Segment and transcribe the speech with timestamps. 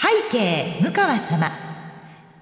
[0.00, 1.50] 背景向川様。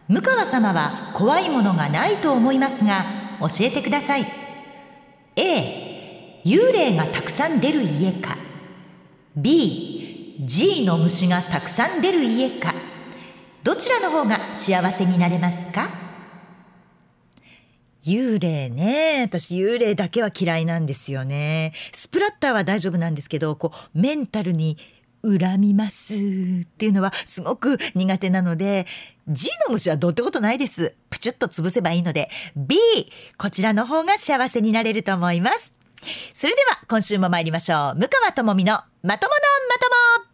[0.06, 3.04] 向川様は怖いものがないと思いますが
[3.40, 4.26] 教えてください。
[5.34, 8.36] A 幽霊がたくさん出る家か。
[9.36, 12.72] B G の虫がたくさん出る家か。
[13.64, 15.88] どちらの方が幸せになれますか？
[18.04, 19.22] 幽霊ね。
[19.22, 21.72] 私幽霊だけは嫌いなんですよね。
[21.92, 24.78] スプラッターは大丈夫なんですけど、こう、メンタルに
[25.22, 26.16] 恨みますっ
[26.76, 28.86] ていうのはすごく苦手なので
[29.28, 30.94] G の虫はどうってことないです。
[31.10, 32.30] プチュッと潰せばいいので。
[32.56, 32.78] B
[33.36, 35.74] こちらの方が幸せになれると思います。
[36.32, 37.94] それでは今週も参りましょう。
[37.96, 39.74] 向川智美のまとものま
[40.18, 40.27] とも。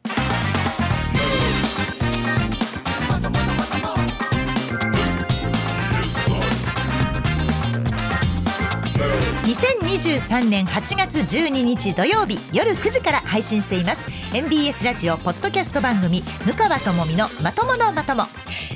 [9.44, 14.06] 2023年8月12日土曜日夜9時から配信しています。
[14.34, 18.24] MBS ラジオポッドキャスト番組向川智美のまとものまとも。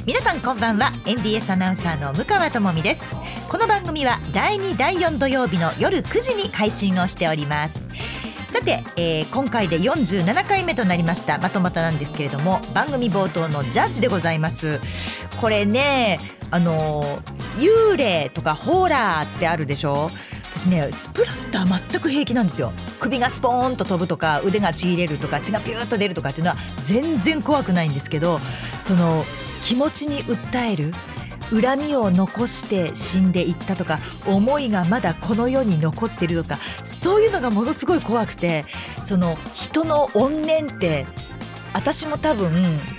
[0.05, 0.91] 皆さんこんばんは。
[1.07, 3.05] MBS アナウンサーの向川智美です。
[3.49, 7.83] この番組は第2第4土曜日の夜9時に配信をしております。
[8.49, 14.81] さて、えー、今回で47回目となりましたまとまたなんですけれども番組冒頭のジャッジでございます。
[15.41, 17.23] これねあの
[17.57, 20.11] 幽霊とかホーラーってあるでしょ？
[20.59, 22.73] 私ねスプラッター全く平気なんですよ。
[22.99, 28.41] 首がスポーンと飛ぶとか腕がちぎれるとか血がピューッと出るとかっていうのは全然怖くないんですけど
[28.81, 29.25] その
[29.63, 30.93] 気持ちに訴える
[31.63, 38.65] 恨みを残して死んでいったとか思いがまだこの世に残ってるとかそういうのがものすごい怖くて
[39.01, 41.07] その人の怨念って
[41.73, 42.51] 私も多分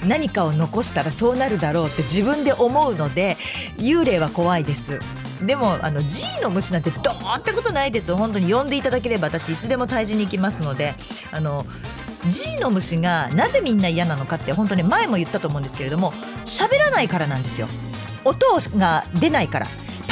[0.08, 3.36] 何かを残したらそうなるだろうって自分で思うので
[3.76, 5.00] 幽霊は怖いです。
[5.42, 8.16] でもあの G の虫なんてどーってことないです。
[8.16, 10.96] 本当に呼んでいただければ私いつでも退治に行きますので。
[11.32, 11.66] あの
[12.28, 16.12] G の虫がなぜみんな嫌なのかって本当に前も言ったと思うんですけれども
[16.44, 17.68] 喋らないからなんですよ。
[18.26, 18.46] 音
[18.78, 19.68] が出ないから。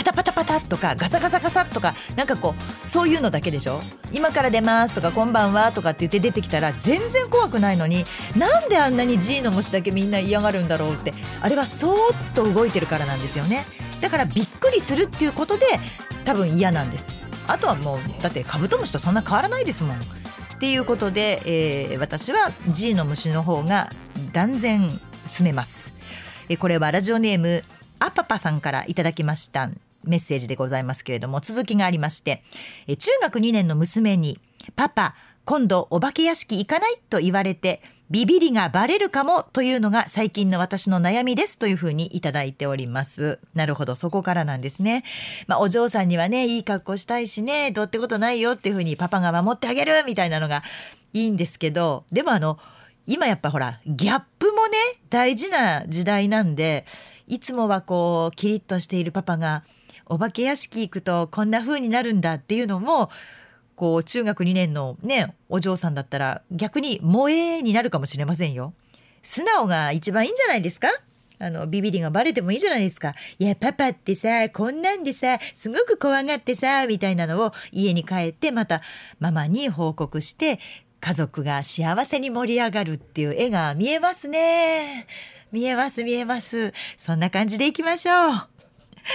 [0.07, 3.81] タパタパタとかガサガサガサとかなんかこうそういうのだけでしょ？
[4.13, 8.06] 今から出ますとかこんばんはとかって言って出てきたら全然怖くないのに
[8.38, 13.66] なんであんなに G の虫だけみんな嫌がるんだろうってあれはそーっと動いてるからなんですよね。
[14.00, 15.66] だからびっくりするっていうことで
[16.24, 17.12] 多分嫌なんです。
[17.47, 19.97] あとはもうだってカブトムシとそんな変わらないですもん。
[19.97, 23.91] っていうことで、えー、私は G の虫の方が
[24.31, 26.00] 断然進めます、
[26.50, 27.63] え、これはラジオネーム
[28.00, 29.69] あパパさんからいただきました。
[30.03, 32.44] メッセージでございますけれども続きがありまして、
[32.88, 34.40] え、中学2年の娘に
[34.75, 35.16] 「パパ
[35.46, 39.44] 今度お化け屋敷行かない?」と言われてビビりがバレるかも？
[39.52, 43.40] というのが最近の私の悩みですというふうにいただいております。
[43.53, 45.03] なるほど、そこからなんですね。
[45.47, 50.63] まあ、お嬢さんにはね、いい格好したいしね、どうってことないよっていうふうにパパが守ってあげるみたいなのが
[51.12, 52.57] いいんですけど、でもあの、
[53.07, 54.78] 今やっぱほら、ギャップもね、
[55.09, 56.86] 大事な時代なんで、
[57.28, 59.63] いつもはこう、キリッとしているパパが、
[60.09, 63.09] お化け屋敷行くとこんな風になるんだっていうのも
[63.75, 68.73] こう中学2年のねお嬢さんだったら逆に萌えになるかもしれませんよ。
[69.22, 70.88] 素直が一番いいんじゃないですか？
[71.40, 73.13] あのビビりがバレてもいいじゃないですか。
[73.38, 78.81] いやパパってさこんなんでさすごく怖がってさみたいなのを家に帰ってまた
[79.19, 80.59] ママに報告して
[81.00, 85.06] 家族が幸せに盛り上がるっていう絵が見えますね。
[85.51, 86.74] 見えます見えます。
[86.97, 88.56] そんな感じでいきましょう。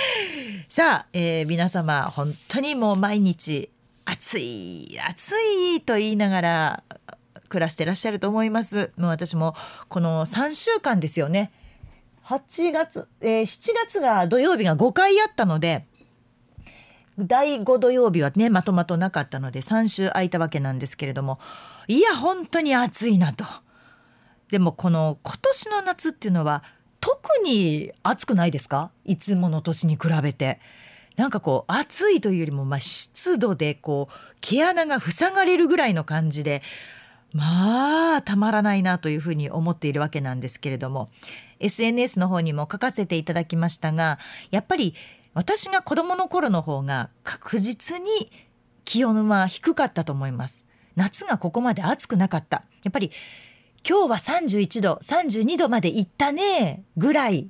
[0.69, 3.70] さあ、えー、皆様本当にもう毎日
[4.04, 5.32] 暑い暑
[5.76, 6.84] いと言いながら
[7.48, 8.92] 暮らしてらっしゃると思います。
[8.97, 9.54] もう私も
[9.88, 11.53] この3週間ですよね。
[12.24, 15.86] 8月、えー、7月が土曜日が5回あったので
[17.18, 21.41] 第5土曜日はねまとまとなかったので3週空いたわけなんですけれども
[21.88, 23.45] いや本当に暑いなと。
[24.50, 26.62] でもこの今年の夏っていうのは
[27.03, 28.91] 特に暑くないですか？
[29.04, 30.59] いつもの年に比べて。
[31.16, 36.63] なんかこう暑いというよりもまあ湿度でこう毛穴が塞がれるぐらいの感じで
[37.34, 41.10] まあたまらないなというふうに思っているわけなんですけれども。
[41.60, 44.19] SNS の方にも書かせていただきましたが
[44.51, 44.95] やっぱり
[45.34, 48.33] 私が子どもの頃の方が確実に
[48.84, 50.66] 気温は低かったと思います。
[50.97, 52.65] 夏がここまで暑くなかった。
[52.83, 53.10] やっぱり
[53.89, 57.49] 今日は31度32度まで行ったねぐらい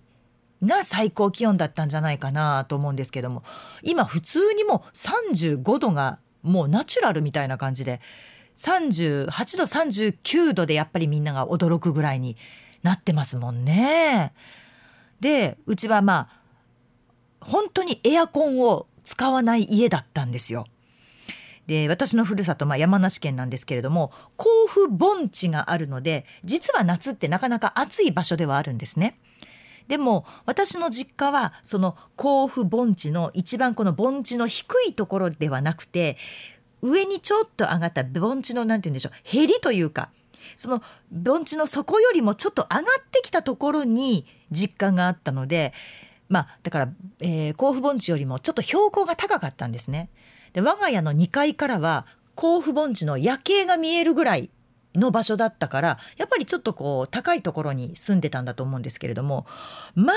[0.62, 3.42] が最高気温だったんじゃないかなと思うんですけども
[3.82, 8.00] 今普通にもう35度がもうナチュラルみたいな感じで
[8.56, 9.26] 38
[9.58, 12.36] 度39度でやっぱりみんなが驚くぐらいに
[12.82, 14.32] なってますもんね。
[15.20, 16.42] でうちはまあ
[17.40, 20.66] 本当にエアコンを使わない家だったんですよ。
[21.66, 29.18] で私のふるさと、まあ、山梨県なんですけれども甲府盆地があるので実は夏ってなかなか暑い場所ではあるんですね。
[29.88, 36.16] でも私の実家はその甲府盆地の一番この盆地の低いところではなくて
[36.82, 40.10] 上にちょっと上がった盆地の何て言うんでしょうへりというか
[40.56, 45.72] その盆地の底よりもちょっと上がってきたところに実家があったので
[46.28, 46.88] まあだから、
[47.20, 50.08] えー、甲府盆地よりもちょっと標高が高かったんですね。
[50.52, 54.50] で我が家の2階からは甲府盆地の夜景が見えるぐらい
[54.94, 59.46] の場所だったからやっぱりちょっとこう高いところに住んでたんだと思うんですけれども
[59.94, 60.12] ま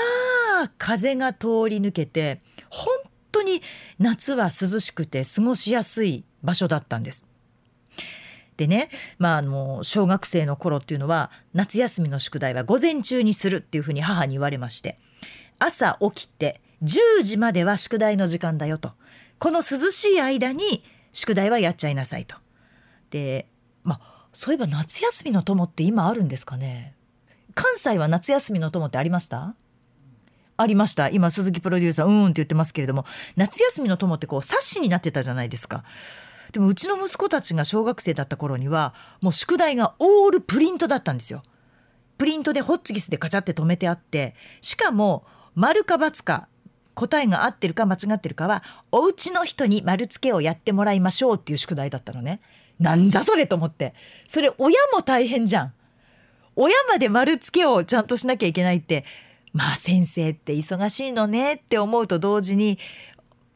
[0.62, 2.88] あ風が通り抜けて本
[3.32, 3.62] 当に
[3.98, 7.28] 夏は涼しくて過ごしやすい場所だったんです。
[8.56, 14.98] でね、まあ、あの小学生の頃っていうのは夏休みの宿題は午前中にするっていうふうに母に言われまして
[15.58, 18.92] 朝起きて10時までは宿題の時間だよと
[19.38, 22.36] この涼しい間に宿題はやっちゃいなさいと。
[23.10, 23.48] で
[23.84, 26.94] まあそういえば夏休みの友って今あるんですかね。
[27.54, 29.54] 関西は夏休みの友ってありました？
[30.58, 31.08] ありました。
[31.10, 33.04] 今鈴木プロデューサーうんって言ってますけれども。
[33.36, 35.84] 夏休みの友ってこう冊子になってたじゃないですか。
[36.52, 41.42] でもうちの息子たちが小学生だった頃にはもう宿題がオールプリントだったんですよ。
[42.18, 46.48] プリントでホッチキスでカチャって止めてあってしかも丸か×か
[46.96, 52.40] 答えが合ってるか間違ってるかはお家の人に丸付けをやってもらいましょうっていう宿題だったのね。
[52.80, 53.94] なんじゃそれと思って。
[54.26, 55.72] それ親も大変じゃん。
[56.56, 59.04] 親まで丸付けをちゃんとしなきゃいけないって
[59.52, 62.78] まあ先生って忙しいのねって思うと同時に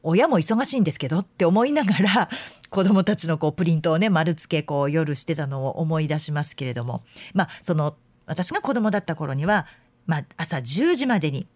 [0.02, 2.28] 親も忙しいんですけどって思いながら
[2.68, 7.02] 子どもたちのこうプリントをね丸付けこう夜してたのを思い出しますけれども。
[7.32, 7.96] まあその
[8.26, 9.66] 私が子どもだった頃には、
[10.06, 11.48] まあ、朝10時までに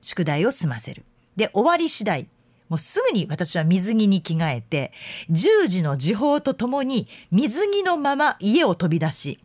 [0.00, 1.04] 宿題を済ませる。
[1.36, 2.28] で終わり次第
[2.68, 4.92] もうすぐに私は水着に着替えて
[5.30, 9.38] 10時の時報とともに水着のまま家を飛び出し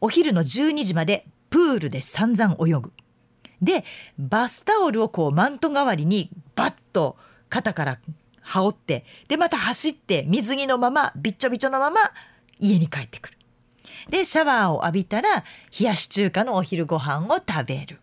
[0.00, 2.92] お昼の12時までプールで散々泳ぐ。
[3.62, 3.84] で
[4.18, 7.16] バスタオルをこうマント代わりにバッと
[7.48, 7.98] 肩から
[8.42, 12.12] 羽織ってでまた走って水着のままびっちょびちょのまま
[12.60, 13.38] 家に帰ってくる。
[14.10, 15.44] でシャワーを浴びたら
[15.78, 17.98] 冷やし中華のお昼ご飯を食べる。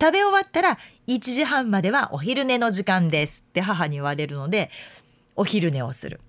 [0.00, 4.70] 食べ終わったら1時半まではお昼寝の時間ですって母に言われるので
[5.36, 6.20] お昼寝をする。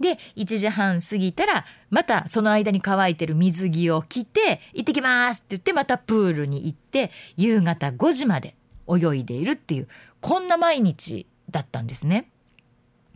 [0.00, 8.56] で1時半過ぎたらまたその間に乾いてる水着を着て「行ってきます」って言ってまたプールに行って夕方5時まで
[8.88, 9.88] 泳いでいるっていう
[10.20, 12.30] こんな毎日だったんですね。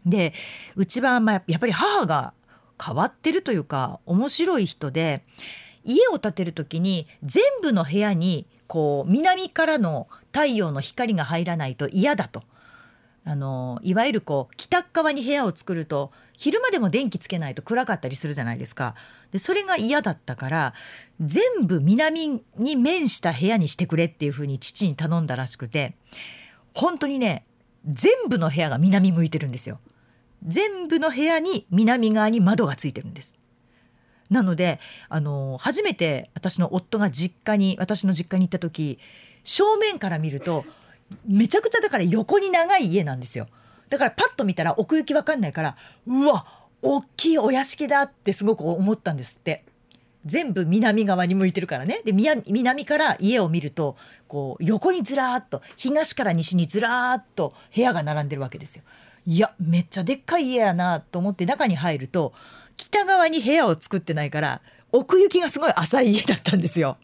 [0.06, 0.32] で
[0.76, 2.32] うちはまあやっぱり母が
[2.82, 5.24] 変わってるというか面白い人で
[5.84, 12.42] 家を建てる時に全部の部屋にこう南からの太陽の光が入らないと嫌だと。
[13.28, 18.94] あのいわゆるこう北側に部屋を作ると昼間でも電気つけないと暗かったりするじゃないですか。
[19.32, 20.74] でそれが嫌だったから
[21.20, 25.96] 全部南に面した部屋にしてくれっていうふうに父に頼んだらしくて
[26.72, 27.44] 本当にね
[27.84, 29.80] 全部の部屋が南向いてるんですよ。
[30.46, 33.36] 全部の部屋に南側に窓がついてるんです。
[34.30, 38.98] なのであの初めて私の夫が実家に私の実家に行った時
[39.44, 40.64] 正面から見ると
[41.26, 43.46] めちゃくちゃだから横に長い家なんですよ。
[43.88, 46.44] だからパッと見たら奥行きわかんないからうわ
[46.82, 49.64] 大きいお屋敷だってすごく思ったんですって。
[50.24, 52.02] 全部南側に向いてるからね。
[52.04, 58.82] で南から家を見るとこう横にずらーっと東から西にずらーっと部屋が並んでるわけですよ。
[59.24, 62.32] いやめっちゃでっかい家やなと思って中に入ると
[62.76, 66.98] 北側に部屋を作ってないから奥行きがすごい浅い家だったんですよ。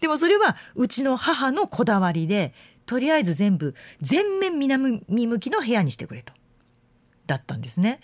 [0.00, 2.52] でもそれはうちの母のこだわりで
[2.86, 6.32] とりあえず全部全面南向きの部屋にしてくれと
[7.26, 8.00] だったんですね。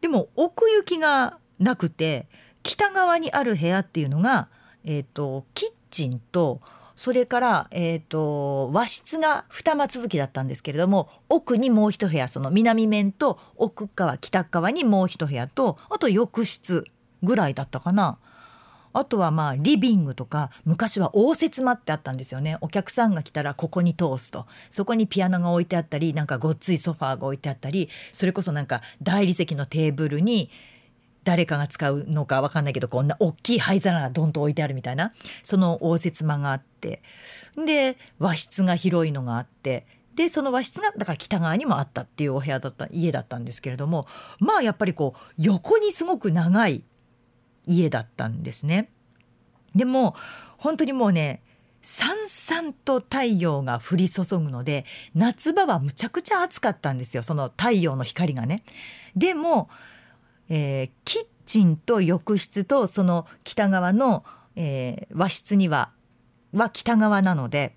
[0.00, 2.28] でも奥行きがなくて
[2.62, 4.48] 北側にある部屋っていうのが、
[4.84, 6.60] えーと、キッチンと
[6.98, 16.86] それから、えーと、和室が二間続きだったんですけれども奥にもう一部屋その南面と奥側北側にもう一部屋とあと浴室
[17.22, 18.18] ぐらいだったかな。
[18.92, 30.50] あとはまあリビングとか昔は応接間ってあったんですよねお客さんが来たらここに通すとそこにピアノが置いてあったりなんかごっついソファーが置いてあったりそれこそなんか大理石のテーブルに
[31.28, 35.12] 誰かが使うのか分かんないけどこんな大きい灰皿がドンと置いてあるみたいな。
[35.42, 37.02] その応接間があって。
[37.54, 39.86] で和室が広いのがあって。
[40.14, 44.06] でその和室がだから北側にもあったっていうお部屋だった家だったんですけれども。
[44.40, 46.82] まあやっぱりこう横にすごく長い
[47.66, 48.88] 家だったんですね。
[49.74, 50.16] でも
[50.56, 51.42] 本当にもうね
[51.82, 57.22] さんさんと太陽が降り注ぐので夏場はむちゃくちゃ暑かったんですよ。
[57.22, 58.64] その太陽の光がね。
[59.14, 59.68] でも、
[60.48, 64.24] えー、キッチンと浴室とその北側の、
[64.56, 65.90] えー、和室には
[66.52, 67.74] は北側なので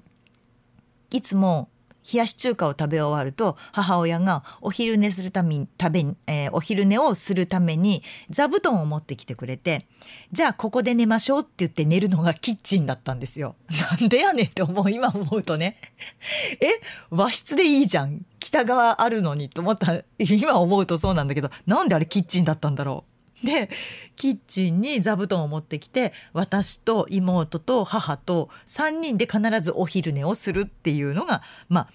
[1.10, 1.70] いつも
[2.12, 9.88] 冷やし中華を食べ終わると母親がお昼寝するために食べ、えー、お昼寝をするために座布団を持ってきてくれて
[10.31, 13.55] じゃあここで寝ましょうって言って寝るのが キッチンだったんですよ。
[14.00, 15.77] なんでやねんって思う今思うとね
[16.60, 16.67] え
[17.10, 23.11] 和室でいいじゃん北側あるのにと思った今思うとそうなんだけどなんであれキッチンだったんだろう。
[23.43, 23.69] で
[24.15, 31.89] キッチンに座布団を持ってきて私と妹と母と3人で必ずお昼寝をするっていうのがまあ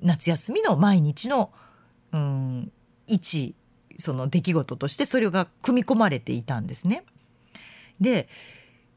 [0.00, 1.52] 夏休みの毎日の
[2.12, 2.72] うん
[3.06, 3.54] 一
[3.98, 7.04] その出来事としてそれが組み込まれていたんですね。
[8.00, 8.28] で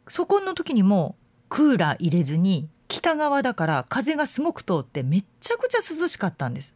[0.07, 1.15] そこの時にも
[1.49, 6.75] クーラー入れずに北側だから風がすごく通ってめっちゃくちゃ涼しかったんです。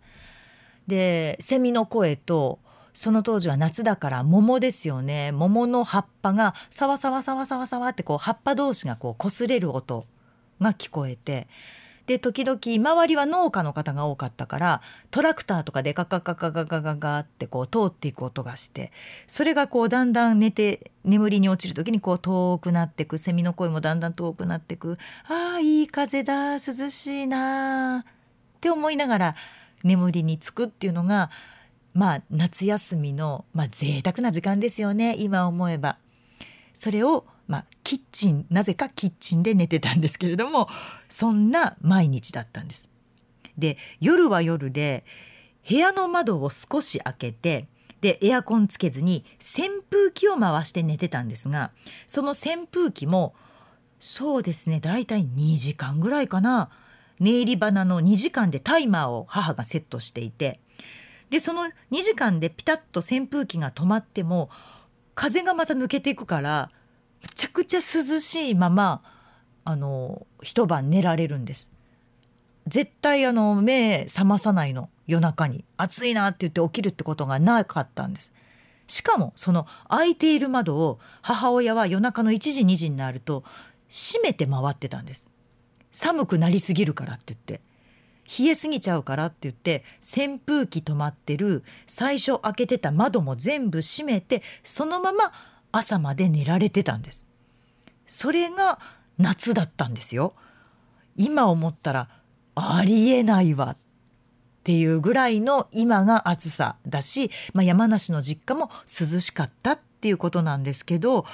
[0.87, 2.59] でセミの声と
[2.93, 5.31] その当時は夏だから桃ですよね。
[5.31, 10.05] 桃の葉っぱがサワサワサワサワサワってこう葉っぱ同士がこう擦れる音
[10.61, 11.47] が聞こえて。
[12.05, 18.91] で時々周りは農家の方が多かったからトラクターとかでガガガガガガガガってこう通っていく音がして
[19.25, 24.97] それがこうだんだん寝て眠りに落ちる時にこう遠くなってくセミの声もだんだん遠くなってく
[25.29, 26.59] ああいい風だ涼
[26.89, 29.35] しいなって思いながら
[29.85, 31.29] 眠りにつくっていうのが
[31.93, 35.97] まあ夏休みの、まあ、贅沢な時間ですよね今思えば。
[36.73, 40.69] それをまあ、キッチンなぜかキッチンで寝てたんですけれども
[41.09, 42.89] そんな毎日だったんです。
[43.57, 45.05] で夜は夜で
[45.67, 47.67] 部屋の窓を少し開けて
[48.01, 51.71] でエアコンつけずに扇風機を回して寝てたんですが
[52.07, 53.35] その扇風機も
[53.99, 56.69] そうですねだいたい2時間ぐらいかな
[57.19, 60.59] 寝入り花の2時間でタイマーを母がセットしていて
[61.33, 64.51] でその2時間でピタッと扇風機が止まっても
[65.15, 66.69] 風がまた抜けていくから
[67.23, 69.01] めちゃくちゃ涼しいまま
[69.65, 71.71] あの一晩寝られるんです。
[72.67, 74.91] 絶対あの目覚まさないの。
[75.07, 75.65] 夜中に。
[75.75, 78.35] 暑いなって言って起きるってことがなかったんです。
[78.85, 83.43] しかもその開いている窓を母親は夜中の1時2時になると
[83.89, 85.31] 閉めて回ってたんです。
[85.91, 87.72] 寒くなりすぎるからって言って。
[88.25, 95.31] 冷えすぎちゃうからって言って扇風機止まってる最初開けてた窓も全部閉めてそのまま
[95.71, 97.25] 朝まで寝られてたんです。
[98.05, 98.79] それが
[99.17, 100.33] 夏だったんですよ。
[101.15, 102.09] 今思ったら
[102.55, 103.77] ありえないわっ
[104.63, 111.25] ていうぐらいの今が暑さだし、まあ、山梨の実家も涼しかったっていうことなんですけど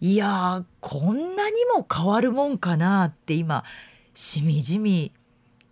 [0.00, 3.64] いやこんなにも変わるもんかなって今
[4.14, 5.12] しみじみ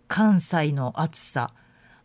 [0.07, 1.51] 関西の暑さ。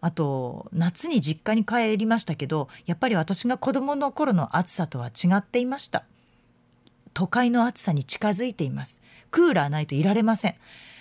[0.03, 6.05] あと夏に実家に帰りましたけどやっぱり私が子どもの頃の暑さとは違っていました。
[7.13, 9.01] 都会の暑さに近づいています。
[9.31, 10.55] クーラーないといられません。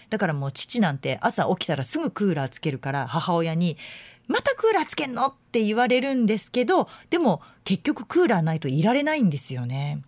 [0.09, 3.77] だからもう父なんて朝起きたらすぐクーラーつけるから母親に
[4.27, 10.03] 「またクーラーつけんの?」って言われるんですけどでも結局クーラーないといられないんですよね。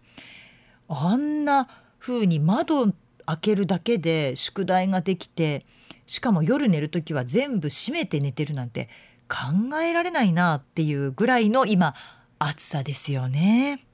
[0.89, 1.69] あんな
[1.99, 2.91] 風に窓
[3.25, 5.65] 開けるだけで宿題ができて
[6.11, 8.89] しかも夜寝る時は全部閉めて寝てるなんて
[9.29, 11.95] 考えられないなっていうぐらいの今
[12.37, 13.85] 暑さですよね。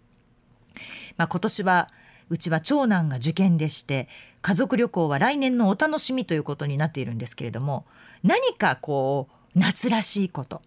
[1.16, 1.92] まあ、今年は
[2.32, 4.08] うちは長男が受験でして
[4.42, 7.86] 家族旅行は来年のお楽しみということになっているんですけれども
[8.24, 10.64] 何かこう夏らしいこと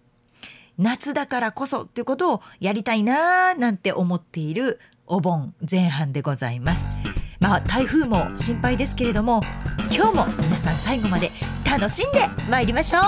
[0.79, 4.79] 夏だからこそっていうことをやりたいなーなんて思っている
[5.09, 6.91] お盆前半でございます。
[7.41, 9.41] まあ台風も心配ですけれども
[9.91, 11.31] 今日も皆さん最後まで
[11.69, 12.21] 楽しんで
[12.51, 13.03] 参りましょう。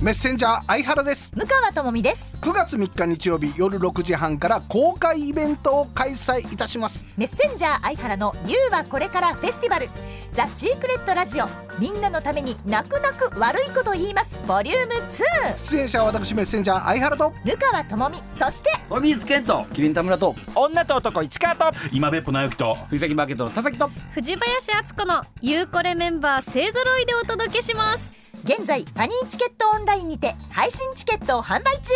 [0.00, 1.32] メッセンジャー相原です。
[1.34, 2.38] 向川智美です。
[2.40, 7.04] 9月3日日曜日夜6時半から公開イベントを開催いたします。
[7.16, 9.88] メッセンジャー相原の You はこれからフェスティバル
[10.32, 11.46] ザ・シークレットラジオ。
[11.78, 14.40] みんなのために泣く泣く悪いこと言います。
[14.46, 17.32] ボリューム2出演者は私メッセンジャー相原と。
[17.44, 18.16] 向川智美。
[18.44, 20.34] そしてお水健とキリン田村と。
[20.54, 21.70] 女と男市川と。
[21.92, 22.74] 今別府直樹と。
[22.88, 23.90] 藤崎マーケットの田崎と。
[24.12, 28.17] 藤林敦子のゆうこれメンバー勢ぞろいでお届けします
[28.48, 31.92] 現在ファニーチケットオンラインにて配信チケットを販売中。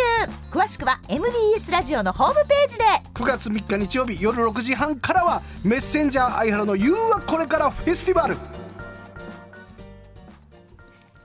[0.51, 2.83] 詳しくは MBS ラジオのホームページで。
[3.15, 8.37] 9月3日日曜日夜6時半からはメッセンジャー相原の You はこれからフェスティバル。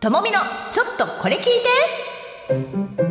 [0.01, 0.39] ともみの
[0.73, 1.45] ちょっとこれ聞い
[3.03, 3.08] て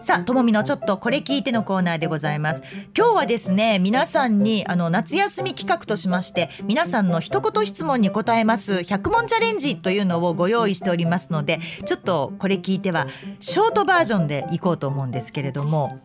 [0.00, 2.62] さあともみのちょっとこれ聞いてのコーナーでございます
[2.96, 13.06] 今日はですね皆さんにあの夏休み企画としまして皆さんの一言質問に答えます100問チャレンジというのをご用意しておりますのでちょっとこれ聞いては
[13.40, 16.00] ショートバージョンでいこうと思うんですけれども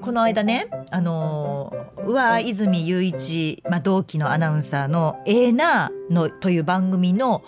[0.00, 1.72] この間ねあの
[2.06, 7.42] 上泉雄一、まあ、同期のアナウンサーの「ええな」のという番組の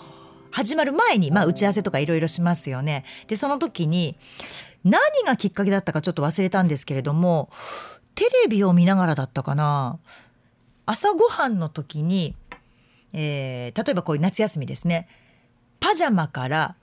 [0.51, 3.03] 始まる前に、まあ、打ち合わせとかいろいろしますよね。
[3.27, 4.17] でその時に
[4.89, 7.49] 何がきっかけだったかちょっと忘れたんですけれども
[8.15, 9.99] テレビを見ながらだったかな
[10.85, 12.35] 朝ごはんの時に、
[13.13, 15.07] えー、例えばこういう夏休みですね
[15.79, 16.75] パジャマから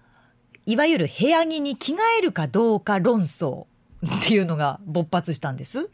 [0.67, 3.67] いわゆる部屋着に着替えるかどうか論争
[4.07, 5.91] っていうのが勃発したんです。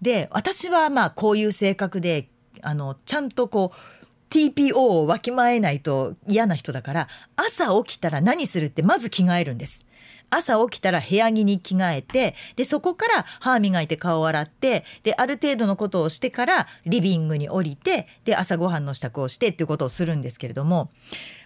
[0.00, 2.28] で私はまあこういう性格で
[2.60, 9.84] あのちゃんとこう TPO をわきまえないと嫌な人だから朝起きたら何するってまず着替えるんです。
[10.32, 20.90] 朝起きたら部屋着に着替えてでそこから歯磨いて顔を洗ってである程度のことをしてからリビングに降りてで朝ごはんの支度をしてっていうことをするんですけれども、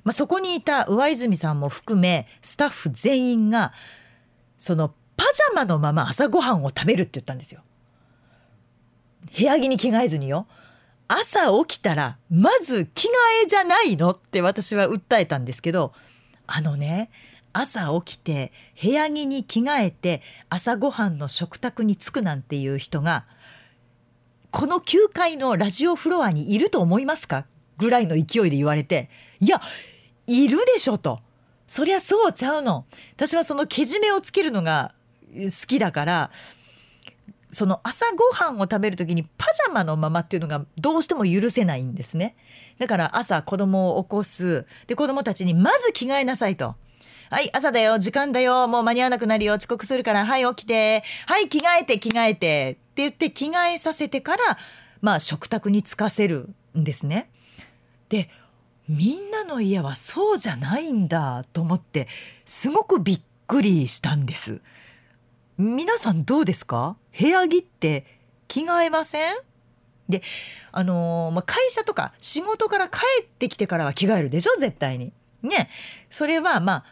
[0.04, 3.72] まあ、そこにいた上泉さんも含めスタッフ全員が
[4.58, 7.62] そのパジャマのまま朝ごはんを食べるって言ったんですよ。
[9.36, 10.46] 部屋着に着替えずによ。
[11.08, 13.10] 朝起きたらまず着替
[13.44, 15.92] えじゃないのって私は訴えたんですけど
[16.46, 17.10] あのね
[17.58, 20.20] 朝起きて部屋着に着替えて
[20.50, 23.24] 朝ごはんの食卓に着くなんていう人が
[24.50, 27.46] この9階のラジオフロアにいると思いますか？
[27.78, 29.08] ぐらいの勢いで言われて
[29.40, 29.60] いや
[30.26, 31.20] いるでしょと。
[31.66, 32.84] そりゃそうちゃうの。
[33.16, 34.94] 私はそのけじめをつけるのが
[35.34, 36.30] 好きだから
[37.50, 42.36] その朝ごはんを食べる時にパジャマのままっていうのがどうしても許せないんですね。
[42.78, 44.66] だから朝子供を起こす。
[44.86, 46.76] で子供たちにまず着替えなさいと。
[47.28, 48.68] はい朝だよ時間だよ。
[48.68, 49.54] もう間に合わなくなるよ。
[49.54, 51.02] 遅刻するからはい起きて。
[51.26, 52.78] はい着替えて着替えて。
[52.92, 54.58] って言って着替えさせてから
[55.00, 57.30] まあ食卓に着かせるんですね。
[58.08, 58.30] で
[58.88, 62.06] みんなの家はそうじゃないんだと思って
[62.44, 64.60] すごくびっくりしたんです。
[65.58, 66.96] 皆さんどうですか？
[67.18, 68.06] 部屋着って
[68.46, 69.34] 着替えません？
[70.08, 70.22] で
[70.70, 74.52] あのー、まあ、会社とか仕事から帰ってきてからは着替えるでしょ？
[74.60, 75.12] 絶対に。
[75.42, 75.70] ね。
[76.10, 76.84] それはまあ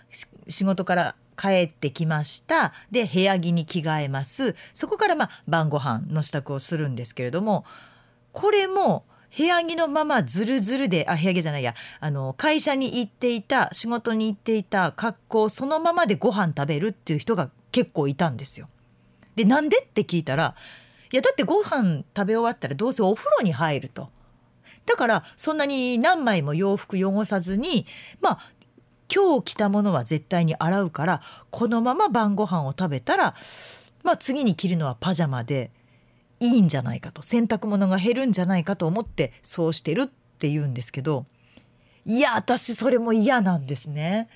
[0.48, 2.72] 仕事から帰ってきました。
[2.90, 4.54] で部屋着に着替えます。
[4.72, 7.64] そこからまあ晩ご飯の支度をするんですけれども
[8.32, 9.04] これも
[9.36, 11.74] 部屋着のままずるずるであ部屋着じゃないや。
[11.98, 18.68] あの会社に行っていた仕事に行っていた格好そのままでご飯食べるっていう人が結構いたんですよ。
[19.34, 19.82] でなんで？
[19.82, 20.54] って聞いたら
[21.10, 24.10] いやだってご飯食べ終わったらどうせお風呂に入ると。
[24.86, 27.86] だからそんなに何枚も洋服汚さずに
[28.20, 28.50] まあ
[29.14, 33.34] 今日着たものは絶対に洗うからこのまま晩ご飯を食べたら
[34.02, 35.70] まあ次に着るのはパジャマで
[36.40, 40.06] いいんじゃないかと洗濯物が減るんじゃないかと思ってそうしてるっ
[40.38, 41.26] て言うんですけど
[42.06, 44.28] いや私それも嫌なんですね。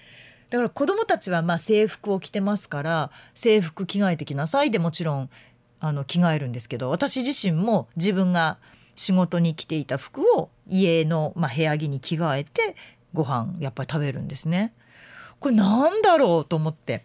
[0.48, 5.30] だから子供たちはま制服を着てますから制服着替えてきなさいでもちろん
[5.80, 8.56] あの着替えるんですけど私自身も自分が
[8.98, 12.74] 仕事に着ていた服を家の、まあ、部屋着に着替えて
[13.14, 14.74] ご飯やっぱり食べるんですね。
[15.38, 17.04] これなんだろうと思って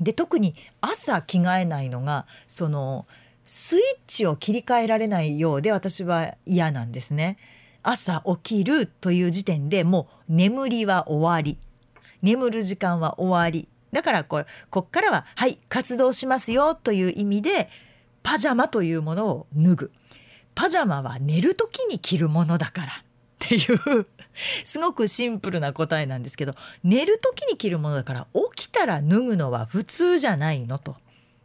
[0.00, 3.06] で特に朝着替えないのがその
[3.44, 7.38] スイッチを切り替えられないようで私は嫌なんですね。
[7.84, 11.56] 朝起きるという時点でもう眠りは終わり
[12.20, 17.68] 眠る時間は終わりだからこれこっからははい活動しますよという意味で
[18.24, 19.92] パジャマというものを脱ぐ
[20.56, 22.90] パジャマは寝る時に着るものだからっ
[23.38, 24.06] ていう
[24.64, 30.96] すごくシンプルな答えなんですけど寝る時に着るものだから起きたら脱ぐのは普通じゃないのと。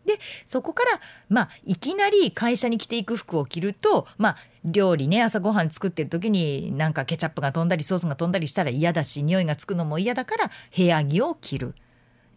[0.06, 11.76] でそこからまあいきなり会社に着ていく服を着るとまあ料理ね朝ごはん作ってる時になんかケチャップが飛んだりソースが飛んだりしたら嫌だし匂いがつくのも嫌だから部屋着を着る。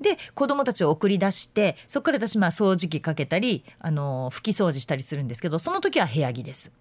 [0.04, 6.72] で子供たちを送り出してそこから私まあ掃除機かけたりあの拭き掃除したりするんですけどその時は部屋着です。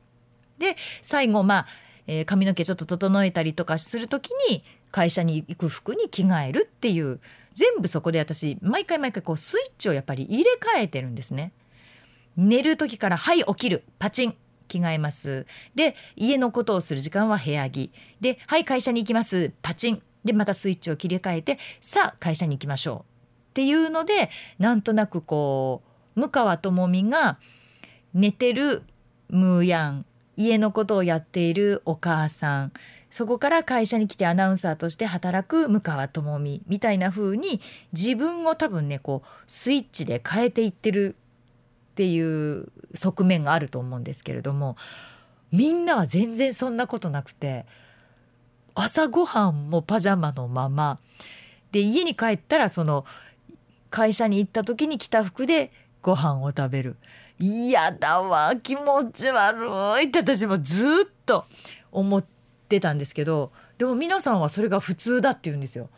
[0.60, 1.66] で最後まあ
[2.06, 7.22] えー、髪の毛ちょっと整えたりとかする時に会社に行く服に着替えるっていう
[7.54, 11.54] 全部そこで私毎回毎回こうスイッチをやっぱり入れ替えてるんですね。
[12.36, 13.84] 寝る時から「はい起きる。
[14.00, 14.36] パチン」
[14.68, 15.46] 着替えます。
[15.76, 17.92] で家のことをする時間は部屋着。
[18.20, 19.54] で「はい会社に行きます。
[19.62, 23.13] パチン」でまたスイッチを切り替えてさあ会社に行きましょう。
[23.54, 25.84] っていうのでなんとなくこ
[26.16, 27.38] う向川智美が
[28.16, 28.82] 寝てる
[29.30, 32.74] ムーヤン家のことをやっているお母さん
[33.12, 37.62] そこから会社に来てアナウンサーとして働く向川智美みたいな風に
[37.92, 41.16] 自分を多分ねこうスイッチで変えていってる
[41.92, 44.78] っていう側面があると思うんですけれども
[45.52, 47.68] みんなは全然そんなことなくて
[48.74, 50.98] 朝ごはんもパジャマのまま
[51.72, 53.06] で家に帰ったらその
[53.94, 56.96] 会社に行った時に着た服でご飯を食べる。
[57.38, 59.68] 嫌だわ気持ち悪
[60.02, 60.86] いって私もずっ
[61.28, 61.46] と
[61.92, 62.26] 思っ
[62.68, 65.90] てたんですけどでも皆さんはそれが普通だって言うんですよ。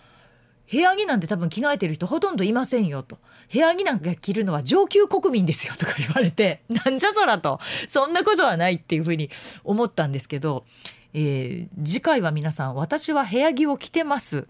[0.70, 3.18] 部屋着なんて多分着替えてる人ほとんどいませんよと。
[3.50, 7.62] 部屋着なんか着るのは上級国民ですよとか言われて なんじゃそらと。
[7.88, 9.30] そんなことはないっていうふうに
[9.64, 10.66] 思ったんですけど、
[11.14, 14.48] えー、次回は皆さん私は部屋着を着てます。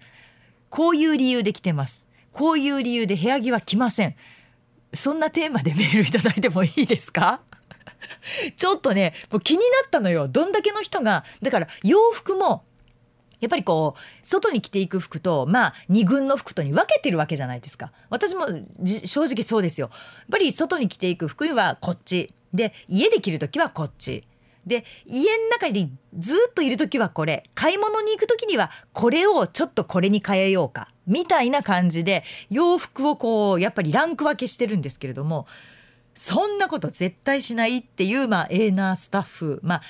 [0.72, 2.05] こういう理由で着てます。
[2.36, 4.16] こういう理由で部屋着は着ません。
[4.94, 7.40] そんなテーマでメールいただいてもいいですか？
[8.58, 10.28] ちょっとねもう気になったのよ。
[10.28, 12.66] どんだけの人がだから洋服も
[13.40, 17.94] やっぱりこう外に着ていく服とまあ2軍の服とに分けてるわけじゃないですか。
[18.10, 18.48] 私も
[19.06, 19.90] 正直そうですよ。
[19.92, 22.34] やっぱり外に着ていく服はこっち。
[22.54, 24.26] で家で着る時はこっち。
[24.66, 35.46] で家の中にずっといる時はこれ買い物に行く時にはこれをちょっとこれに変えようかみたいな感じで洋服をこうやっぱりランク分けしてるんですけれども
[36.16, 39.82] そんなこと絶対しないっていうまあエーナースタッフまあ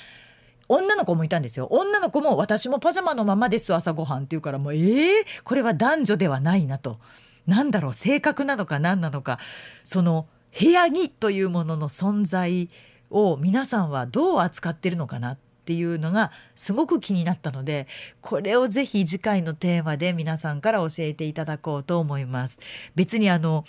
[0.67, 1.67] 女の子もいたんですよ。
[1.69, 6.99] 女の子も私もパジャマのままです朝ごはんって言うからもうえー、これは男女ではないなと。
[7.45, 9.39] なんだろう性格なのか何なのか。
[9.83, 10.27] その
[10.59, 12.69] 部屋着というものの存在
[13.09, 17.87] を皆さんはどう扱ってるのかなっていうのがすごく気になったので
[18.21, 22.59] これをぜひ次回のテーマで皆さんから教えていただこうと思います。
[22.95, 23.65] 別にあの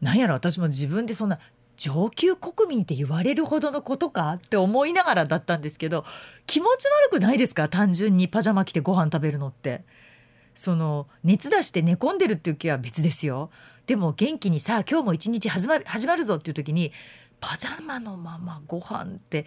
[0.00, 1.38] なんやろ私も自分でそんな
[1.76, 6.04] 上級国民って言われるほどのことかって思いながらだったんですけど
[6.46, 7.68] 気持ち悪くないですか？
[7.68, 9.84] 単純にパジャマ着てご飯食べるのって。
[10.58, 13.50] その熱出して寝込んでるっていう気は別ですよ。
[13.86, 16.92] でも元気にさあ今日も一日始まる始まるぞっていう時に
[17.46, 19.46] パジャマのままご飯って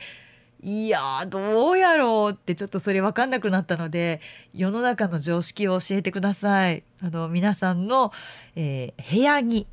[0.63, 4.21] いやどうやろうってちょっとそれ分かんなくなったので
[4.53, 6.83] 世の中の常識を教えてください。
[7.01, 8.13] あの皆さんの、
[8.55, 9.67] えー、部屋着。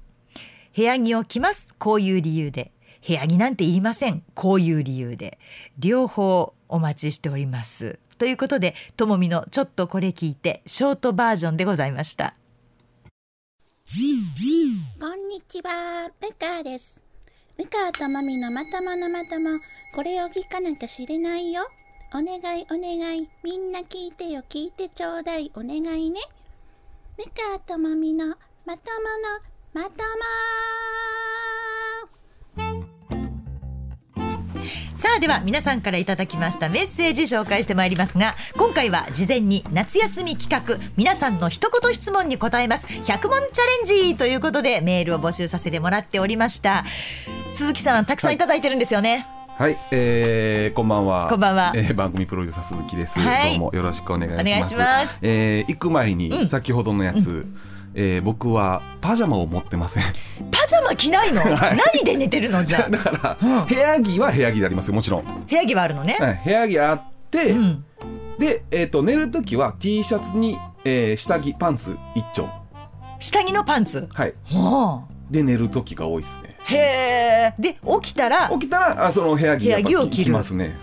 [0.77, 1.73] 部屋着を着ます。
[1.79, 2.73] こういう理由で。
[3.07, 4.25] 部屋着なんていりません。
[4.35, 5.39] こういう理由で。
[5.79, 8.01] 両方お待ちしております。
[8.19, 12.35] ということでともみのちょっとこれ聞いてショートバージョンでございました。
[15.01, 16.11] こんにちは。
[16.21, 17.06] ムカです。
[17.59, 19.59] ミカとマミのまたものまとも
[19.95, 21.63] これを聞かなきゃ知れないよ。
[22.15, 23.31] お願いお願い。
[23.43, 24.43] みんな聞いてよ。
[24.49, 25.51] 聞いてちょうだい。
[25.55, 26.21] お願いね。
[27.19, 28.75] ミカとマミのまたも
[29.75, 29.97] のまとも
[34.97, 46.85] さあでは皆さんからいただきましたメッセージ紹介してまいりますが今回は事前に夏休み企画皆さんの一言質問に答えます100問チャレンジということでメールを募集させてもらっておりました
[47.51, 49.27] 鈴木さんたくさんいただいてるんですよね、
[49.59, 51.29] はい、えー、こんばんは。
[51.29, 51.73] こんばんは。
[51.75, 53.19] えー、番組プロデューサー鈴木です。
[53.19, 54.43] はい、どうもよろしくお願いします。
[54.43, 55.19] お願いします。
[55.23, 57.57] えー、行く前に先ほどのやつ、うん
[57.99, 60.03] えー、僕はパジャマを持ってません。
[60.51, 65.25] パジャマ着ないの、 はい、何で寝てるのじゃ だから、うん、部屋着は部屋着でありますよもちろん。
[65.49, 67.85] 部屋着はあるのね、はい、部屋着あって、うん、
[68.39, 72.49] で、えーと、寝る時は T シャツに、えー、下着パンツ一丁。
[73.19, 74.07] 下着のパンツ？
[74.13, 76.55] はい、はあ、で寝る時が多いですね。
[76.65, 78.51] へえで起きたら？
[78.53, 80.77] 起きたらあその部屋着部屋着を着ますね。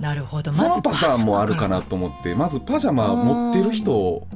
[0.00, 0.50] なるほど。
[0.52, 4.26] まずパターンもあるかなと思ってまずパジャマ持ってる人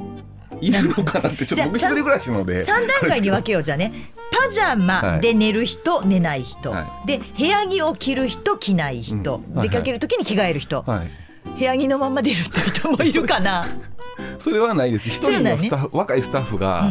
[0.61, 2.65] いるのかなってちょっと僕一人暮らしので。
[2.65, 3.93] 3段階に分けようじゃね。
[4.31, 11.11] パジャマで寝る人、はい、寝ない人、はい、で部屋着を着る人着ない人、うん、出かける時に着替える人、はい、
[11.59, 13.65] 部屋着のまま出るって人もいるかな。
[14.39, 15.09] それはないです。
[15.09, 16.91] 一人のスタッフ、ね、若いスタッフが、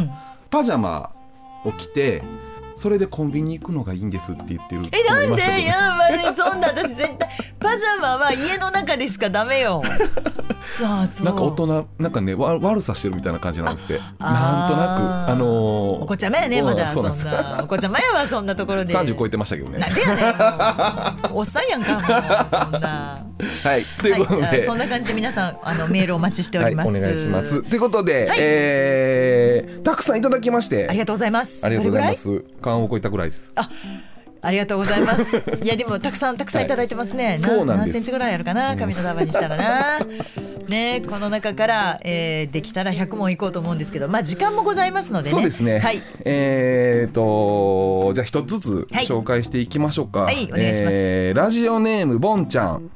[0.50, 1.10] パジャマ
[1.64, 2.22] を着て
[2.76, 5.62] それでコンビニ行くのがいいんですって言ってるえなんで？
[5.62, 9.82] いやまあ、そんな私絶対パジャマは家の中でしかダメよ。
[10.62, 11.26] そうそう。
[11.26, 13.98] なんか大人なんかねわ悪さしてるみたいな感じなんですって。
[14.18, 17.60] なんとなくあのー、お子ちゃまやねまだそんな。
[17.62, 18.92] お子ちゃまやわそんなところで。
[18.92, 19.78] 30超えてましたけどね。
[19.78, 21.34] なんでやねん。
[21.34, 23.24] おっさんやんかそんな。
[23.64, 23.82] はい。
[24.00, 27.62] ということで、はい、そんな感じで皆さんあのメールお待ちしております、はい、お願いします。
[27.62, 30.86] ということで、はい、えー、たくさんいただきまして。
[30.88, 31.60] ありがとうございます。
[31.64, 33.52] ありがとうございます缶を超えたぐらいです。
[33.54, 33.70] あ
[34.46, 35.42] ありがとうございます。
[35.62, 37.36] いやでもたくさんたくさんいただいてますね。
[37.42, 38.76] そうなんです何センチぐらいあるかな？
[38.76, 39.98] 髪の束にしたらな。
[40.68, 45.30] ねこの中から、えー、できたら100問いこうと思うんですけど、まあ時間もございますのでね。
[45.30, 45.78] そうですね。
[45.78, 46.02] はい。
[46.24, 50.20] えーとじゃあ一つずつはい紹介していきましょうか。
[50.20, 52.90] はいお願いしますえーラジオネームボンちゃん。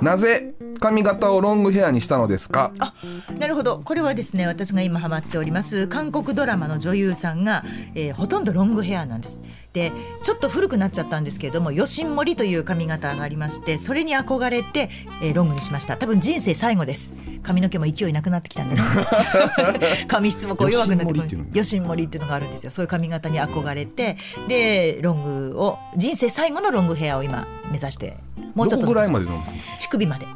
[0.00, 2.72] なぜ髪型をロングヘアにしたのですか？
[2.78, 2.94] あ
[3.38, 14.90] なるほどこれはですね私が今ハマっております韓国ドラマの女優さんが、えーほとんどロングヘアなんですでちょっと古くなっちゃったんですけれどもヨシンモリという髪型がありましてそれに憧れて、
[15.22, 15.96] えーロングにしました。
[15.96, 17.12] 多分人生最後です。
[17.42, 18.82] 髪の毛も勢いなくなってきたんでね
[20.08, 22.70] 髪質もこう弱くなってくヨシンモリっていうのるヨシンモリっていうのがあるんですよ。
[22.70, 24.16] そういう髪型に憧れて。
[24.48, 28.16] でロングを人生最後のロングヘアを今目指して
[28.54, 29.72] もうちょっどこぐらいまで伸ばすんですか？
[29.78, 30.26] 乳首まで。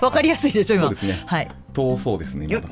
[0.00, 0.82] わかりやすいでしょ今。
[0.84, 1.22] そうですね。
[1.26, 1.48] はい。
[1.74, 2.46] 遠そうですね。
[2.46, 2.62] なん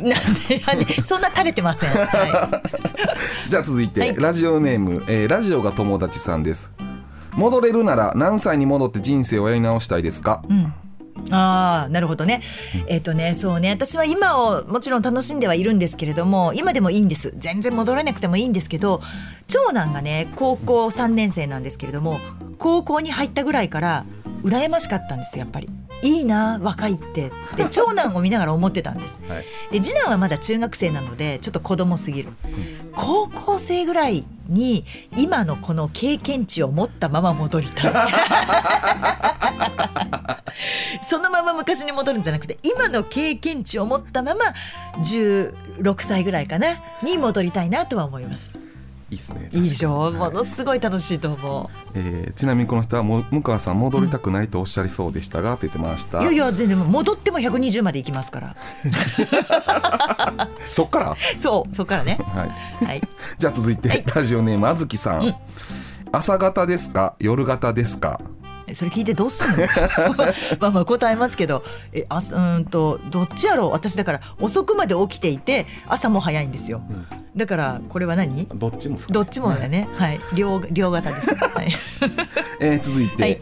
[0.79, 1.91] でそんな垂れてません。
[1.91, 2.61] は
[3.51, 4.15] じゃあ続いて、はい。
[4.17, 6.71] ラジオネーム、えーラジオが友達さんです。
[7.35, 10.43] 戻れるなら何歳に戻って人生をやり直したいですか？
[10.49, 10.73] うん。
[11.31, 12.43] ああなるほどね。
[12.89, 19.01] えっ、とねそうね私は今をもちろん楽しんではいるんですけれども今でもいいんです全然戻らなくてもいいんですけど
[19.49, 22.19] 長男がね高校3年生なんですけれども
[22.59, 24.05] 高校に入ったぐらいから
[24.43, 25.71] 羨ましかったんですやっぱり。
[26.03, 29.19] いいな若いってって長男を見ながら思ってたんです。
[29.29, 29.45] はい。
[29.71, 32.31] で次男はまだ中学生なのでちょっと子供すぎる、
[32.95, 34.85] 高校生ぐらいに
[35.17, 37.95] 今のこの経験値を持ったまま戻りたい
[41.03, 44.55] そのまま昔に戻るんじゃなくて今の経験値を持ったまま
[45.03, 48.59] 16歳ぐらいかなに戻りたいなとは思います
[49.13, 49.51] いいですね。
[49.53, 50.11] いいでしょ？
[50.11, 56.19] ものすごい楽しいと思えーちなみにこの人はも向川さん戻りたくないとおっしゃりそうでしたがって言ってました。
[56.21, 58.57] ういやいや全然戻っても120までいきますから
[60.73, 61.17] そっから？
[61.39, 62.47] そうそっからねは
[62.81, 62.85] い。
[62.87, 63.03] はい
[63.39, 65.23] じゃあ続いて、はいラジオネームあずきさん。
[65.23, 65.35] うん
[66.15, 67.15] 朝方ですか？
[67.21, 68.21] 夜型ですか？
[68.75, 69.67] それ聞いてどうすんの？
[70.61, 73.71] まあまあ答えますけどえあすうーんとどっちやろう？
[73.71, 76.83] 私だから遅くまで起きていて朝も早いんですよ。
[77.37, 78.47] だからこれは何？
[78.55, 79.89] どっちもどっちもだね。
[79.97, 80.21] はい。
[80.35, 81.73] 両両型です、はい、
[82.61, 83.41] えー続いて、はい。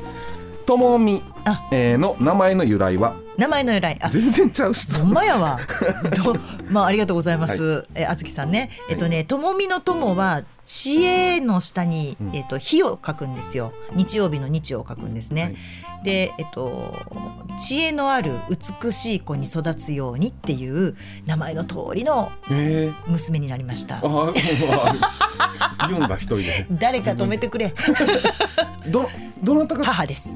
[0.67, 1.23] ともみ。
[1.45, 3.15] あ、えーの名前の由来は？
[3.37, 3.99] 名前の由来。
[4.03, 4.11] あ。
[4.11, 5.15] 全然ちゃう質ほん問。
[5.15, 5.59] まやわ。
[6.23, 6.37] ど
[6.69, 7.87] まあありがとうございます。
[7.95, 8.71] えあずきさんね。
[8.91, 13.73] えっとね、ともみのともは知恵の下に、うんえっと日を書くんですよ。
[13.93, 15.43] 日曜日の日を書くんですね。
[15.43, 15.57] はい
[16.03, 16.97] で、えっと
[17.59, 24.01] 知恵のある美しい子に育つようにっていう名前の通りのえー、娘になりましたあ。
[24.01, 24.33] ー
[25.79, 26.67] あ言うんだ一人で。
[26.81, 27.75] 誰か止めてくれ。
[28.89, 29.11] ど
[29.43, 29.85] どなたか？
[29.85, 30.31] 母です。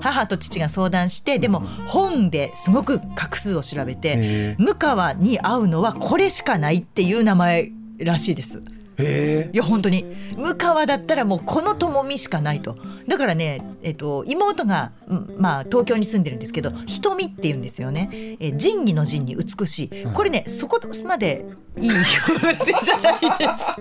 [0.00, 4.14] 母と父が相談して、でも本ですごく画数を調べて。
[4.16, 8.62] へ向川に会うのはこれしかないっていう名前らしいです。
[8.98, 10.04] いや本当に。
[10.36, 12.76] 向川だったらもうこの友美しかないと。
[13.06, 18.36] だからね、えっと、妹が、うんまあ、東京に住んでるんですけど瞳って言うんですよね。
[18.40, 20.06] え仁義の仁に美しい。
[20.14, 21.44] これねそこまで
[21.78, 23.76] いい表現じゃないです。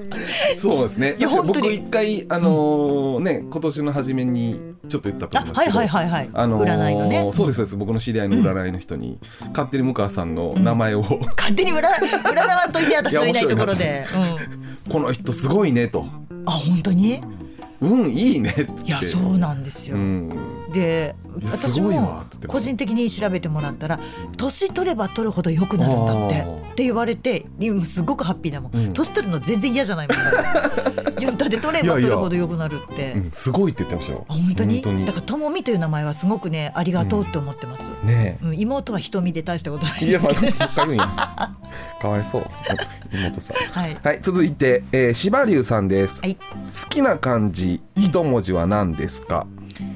[0.53, 0.55] え。
[0.59, 1.15] そうですね。
[1.17, 1.69] いや本当に。
[1.69, 5.77] 僕一回あのーね今年の初めにちょっと言ったとあ思いますけど。
[5.77, 7.31] はいはいはいはい、あのー占いのね。
[7.33, 7.77] そうですそうです。
[7.77, 9.19] 僕の知り合いの占いの人に、
[9.49, 11.01] 勝手に向川さんの名前を、
[11.37, 14.05] 勝手に占占わんといて私のいないところで、
[14.89, 16.07] この人すごいねと。
[16.29, 17.21] うん、あ本当に？
[17.81, 18.87] うんいいねっつって。
[18.87, 20.29] いやそうなんですよ、うん
[20.75, 23.97] で私も個人的に調べてもらったら
[24.35, 28.93] 年取れば取るほど良くなるんだってって言われて今すごくハッピーだもん、うん。
[28.93, 30.17] 年取るの全然嫌じゃないもん。
[31.17, 33.13] いやだって取れば取るほど良くなるって。
[33.13, 34.25] うん、すごいって言ってましたよ。
[34.27, 35.05] あ本当に？
[35.05, 40.27] だからともみという名前はすごくねありがとうって思ってます、ねうん妹は瞳で大したことないです。
[40.27, 40.41] けど、
[40.97, 41.55] わ
[42.01, 42.45] かわいそう。
[43.13, 43.57] 妹さん。
[43.71, 43.97] はい。
[44.03, 46.35] はい続いて、えー、柴龍さんです、はい。
[46.35, 49.47] 好きな漢字一文字は何ですか、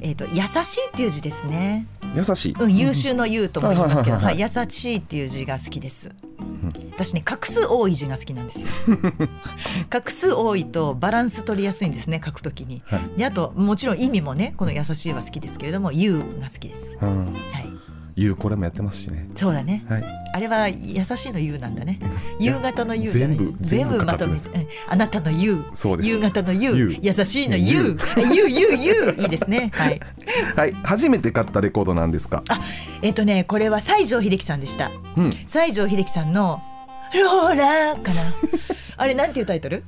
[0.02, 6.10] えっ、と優しいっていう字ですね優しい、うん、優秀の優とも言いますけど、はい、優しいっていう字が好きです。
[6.92, 8.66] 私ね、画数多い字が好きなんですよ。
[9.88, 12.82] 画数多いとバランス取りやすいんですね、書くときに。
[12.84, 16.98] はいで、あと、もちろん意味もね、この優しいは好きですけれども、優が好きです。
[17.00, 17.68] うん、はい、
[18.16, 19.84] ゆうこれもやってますしねそうだね。
[19.88, 21.98] はいあれは優しいの優なんだね。
[22.38, 23.10] 夕方の優。
[23.10, 24.36] 全部全部まとめ
[24.88, 25.64] あなたの優。
[25.74, 26.96] そうです夕方の優優。
[27.02, 27.98] 優しいの優。
[28.32, 29.72] 優優優いいですね。
[29.74, 30.00] はい。
[30.54, 32.44] はい初めて買ったレコードなんですか？
[32.48, 32.60] あ、
[33.02, 34.92] えっ、とね、これは西城秀樹さんでした。
[35.16, 36.62] うん西城秀樹さんの
[37.12, 38.22] 「ローラー」かな
[38.98, 39.82] あれなんていうタイトル？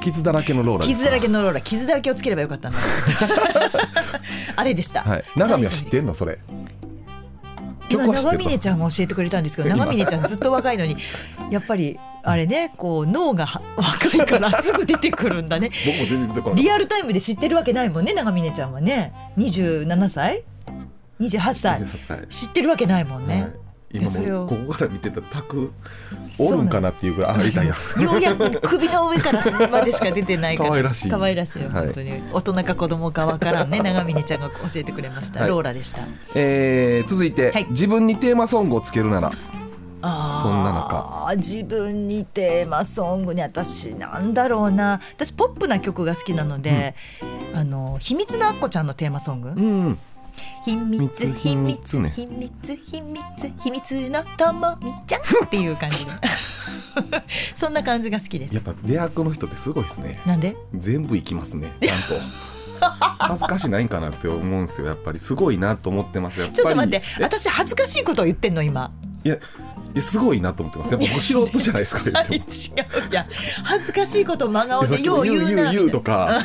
[0.00, 2.78] 傷だらけのローラ傷だらけのローラー傷だらけをつければよかったんだ。
[4.56, 5.24] あれでした、はい。
[5.36, 6.14] 長見は知ってんの？
[6.14, 6.38] それ。
[7.88, 10.96] 今長峰ちゃんが教えてくれたんですけど長峰ちゃんずっと若いのに
[11.50, 15.70] やっぱりあれねこう脳がは若いから すぐ出てくるんだね。
[15.84, 19.12] 僕も全然出てこなかっリアルタイムで知ってるわけないもんね長峰ちゃんはね。
[19.36, 20.44] 27歳
[21.20, 22.26] ？28た歳？28歳。
[22.28, 23.61] 知ってるわけないもんね、はい
[23.92, 25.70] 今もうここから見てたタク
[26.38, 30.70] おるんかなっていうぐらいあいたいやようやく首の上から下までしか出てないから。
[30.70, 31.10] 可愛らしい。
[31.10, 31.84] 可愛らしいよはい。
[31.86, 33.80] 本当に、大人か子供かわからんね。
[33.84, 35.48] 長峰ちゃんが教えてくれました、はい。
[35.50, 36.02] ローラでした。
[36.34, 37.66] えー続いて、はい。
[37.70, 39.30] 自分にテーマソングをつけるなら。
[40.02, 41.34] そんな中。
[41.36, 45.00] 自分にテーマソングに私なんだろうな。
[45.14, 46.94] 私ポップな曲が好きなので、
[47.54, 49.98] あの秘密のアッコちゃんのテーマソング、うん
[50.64, 52.12] 秘密秘秘密密ね。
[52.14, 53.22] 秘密秘密
[53.62, 56.12] 秘密のともみちゃんっていう感じで。
[57.54, 58.54] そんな感じが好きです。
[58.54, 60.20] やっぱ出役の人ってすごいですね。
[60.26, 60.56] なんで？
[60.74, 62.14] 全部いきますねちゃんと。
[63.18, 65.18] 恥ずかしないんかなって思うんですよやっぱり。
[65.18, 66.56] すごいなと思ってますやっぱり。
[66.56, 68.90] ちょっと待ってえ私恥ずかしいことを言ってんの今？
[69.24, 69.38] いやい
[69.94, 70.92] やすごいなと思ってます。
[70.92, 72.12] やっぱ素人じゃないですか 違う。
[72.12, 72.34] も
[73.10, 73.26] いや
[73.62, 75.44] 恥ずかしいこと真顔でよう言うな。
[75.44, 76.42] 言う言う言うとか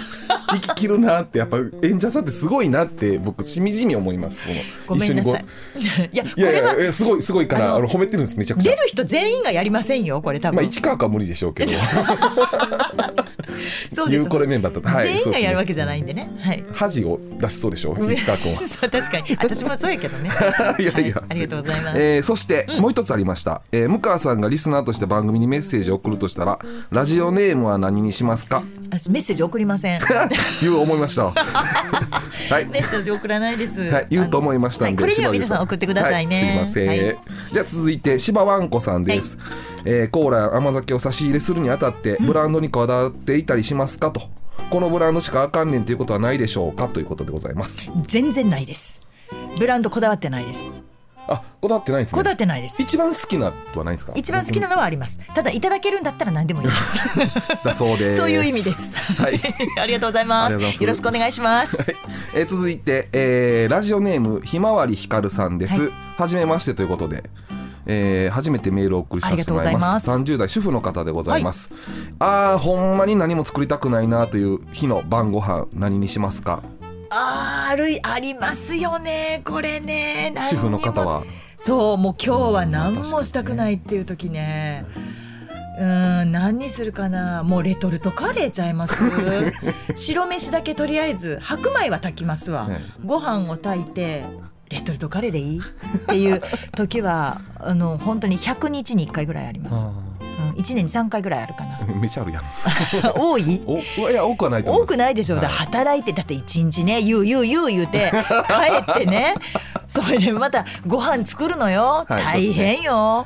[0.50, 4.42] 生き切るなってやっぱ演者さんってすごいなって僕しみじみ思います。
[4.88, 5.46] このごめんなさい。
[6.14, 8.72] やこいやいやすごいすごいからあの褒めてるんですめちゃくちゃ。
[8.72, 11.72] 出る人全員がやりませんよこれ多分、まあ市川かは無理でしょうけど。
[13.94, 14.26] そうです。
[14.30, 14.90] これメンバーだった。
[14.90, 16.30] はい全員がやるわけじゃいないんでね。
[16.40, 16.64] はい。
[16.74, 18.58] 恥を出しそうでしょう市川君は。
[18.62, 19.36] そう確かに。
[19.40, 20.30] 私もそうやけどね。
[20.80, 21.24] いやいや、はい。
[21.30, 22.02] ありがとうございます。
[22.02, 26.60] えーそして、もう一つありました、えー向川さんがリスナーとして番組にメッセージを送るとしたら
[26.92, 28.64] ラジオネームは何にしますか？
[28.87, 30.00] 私メッセージ送りません。
[30.64, 31.32] いう思いました。
[31.34, 32.66] はい。
[32.66, 33.80] メッセージ送らないです。
[33.80, 36.36] はい、言うと思いましたんで、はいこれには皆さん送ってくださいね。
[36.36, 37.18] はい、すいません、はい。
[37.54, 39.38] じゃあ続いて柴わんこさんです、
[39.86, 44.22] えーコーラや甘酒を差し入れするにあたってブランドにこだわっていたりしますかと、
[44.70, 47.82] このブランドしかあかんねんということはないでしょうかということでございます。
[48.08, 49.12] 全然ないです。
[49.60, 50.74] ブランドこだわってないです。
[51.30, 52.82] あこだわってないんですこだわねってないです。
[52.82, 54.14] 一番好きなとはないですか？
[54.16, 55.20] 一番好きなのはあります。
[55.36, 57.00] ただいただけるんだったら何でもいいです。
[57.64, 58.18] だそうです。
[58.18, 58.96] そういう意味です。
[59.22, 59.40] はい。
[59.82, 60.54] ありがとうございます。
[60.54, 61.78] よろしくお願いします。
[62.34, 66.34] えー続いて、えーラジオネームひまわりひかるさんです、はい。
[66.34, 67.24] めましてということで、
[67.86, 69.84] えー初めてメールをお送りさせてもらいます。
[69.84, 70.32] ありがとうございます。
[70.32, 71.70] 30代主婦の方でございます、
[72.20, 76.62] あーほんまに何も作りたくないなという日の晩ご飯何にしますか？
[77.10, 79.42] あるありますよね。
[79.46, 80.34] これね。
[80.50, 81.24] 主婦の方は。
[81.58, 84.86] そうもう今日は何もしたくないっていう時ね。
[85.80, 87.44] うん何にするかな。
[87.44, 88.96] もうレトルトカレーちゃいます。
[89.96, 94.26] 白飯だけとりあえず白米は炊きますわ、はいご飯を炊いて
[94.70, 95.60] レトルトカレーでいい？
[95.60, 95.62] っ
[96.08, 96.42] ていう
[96.76, 99.86] 時はあの本当に100日に1回ぐらいあります、
[100.38, 101.80] うん、1年に3回ぐらいあるかな。
[102.00, 102.44] めちゃあるやん。
[103.20, 103.62] 多い？
[103.98, 104.94] おいや多くはないと思い多ます。
[104.94, 105.66] くないでしょ、だからはい。
[105.68, 108.12] 働いてだって一日ね言う言う言う言うて
[108.86, 109.36] 帰ってね。
[109.88, 113.26] それでまたご飯作るのよ、はい大変よ、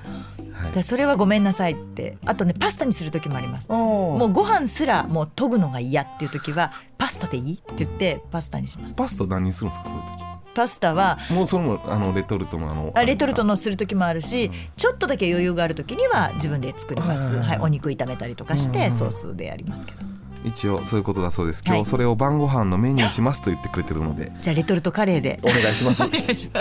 [0.74, 0.84] はい。
[0.84, 2.18] それはごめんなさいって。
[2.26, 3.72] あとねパスタにする時もあります。
[3.72, 7.54] ももうご飯すらもう研ぐのが嫌っていう時はパスタでいい？
[7.56, 8.96] って言ってパスタにします。
[8.96, 17.50] パスタ何にするんですかそういうパスタは時もうそれもあのレトルトのあのあレトルトののする時もあるし、ちょっとだけ余裕がある時には自分で作ります、はいはいはい。
[17.50, 20.00] はい、お肉炒めたりとかしうんてソースでやりますけど。
[20.44, 21.62] 一応そういうことだそうです。
[21.64, 21.84] 今はい。
[21.84, 24.32] 日それを晩ご飯のメニューにしますと言ってくれてるので。
[24.42, 25.40] じゃあレトルトカレーで。
[25.44, 26.04] お願いします。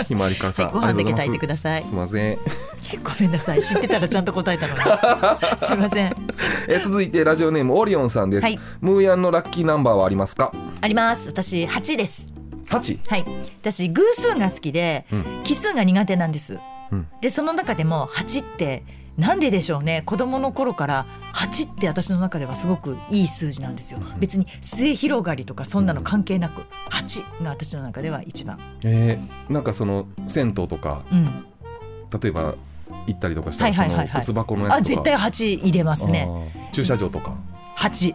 [0.05, 1.83] ひまわりからさん、はいご飯だけ炊いてくだださい。
[1.83, 1.89] す。
[1.89, 2.37] いません。
[3.03, 3.61] ごめんなさい。
[3.63, 4.79] 知ってたらちゃんと答えたのに。
[5.65, 6.15] すいません。
[6.67, 8.59] えー続いてラジオネームオリオンさんです、はい。
[8.81, 10.51] ムーヤンのラッキーナンバーはありますか？
[10.81, 11.27] あります。
[11.27, 12.31] 私8です
[12.71, 13.25] 八はい。
[13.61, 15.43] 私偶数が好きで、うん。
[15.43, 16.59] 奇数が苦手なんです。
[16.91, 17.07] うん。
[17.21, 18.83] でその中でも8って
[19.17, 20.03] なんででしょうね？
[20.05, 23.99] 子供の頃から8って私の中ではすごくいい数字なんですよ。
[24.19, 28.59] 別に末広がりとかそんなの関係なく8が私の中では一番。
[28.85, 31.45] えー、なんかその銭湯とかうん。
[32.21, 32.55] 例えば
[33.07, 34.23] 行ったりとかしたら、はいはいはいはい。
[34.25, 34.77] その靴箱のやつとか。
[34.77, 36.27] あ絶対8入れますね。
[36.71, 37.35] 駐車場とか
[37.81, 38.13] 8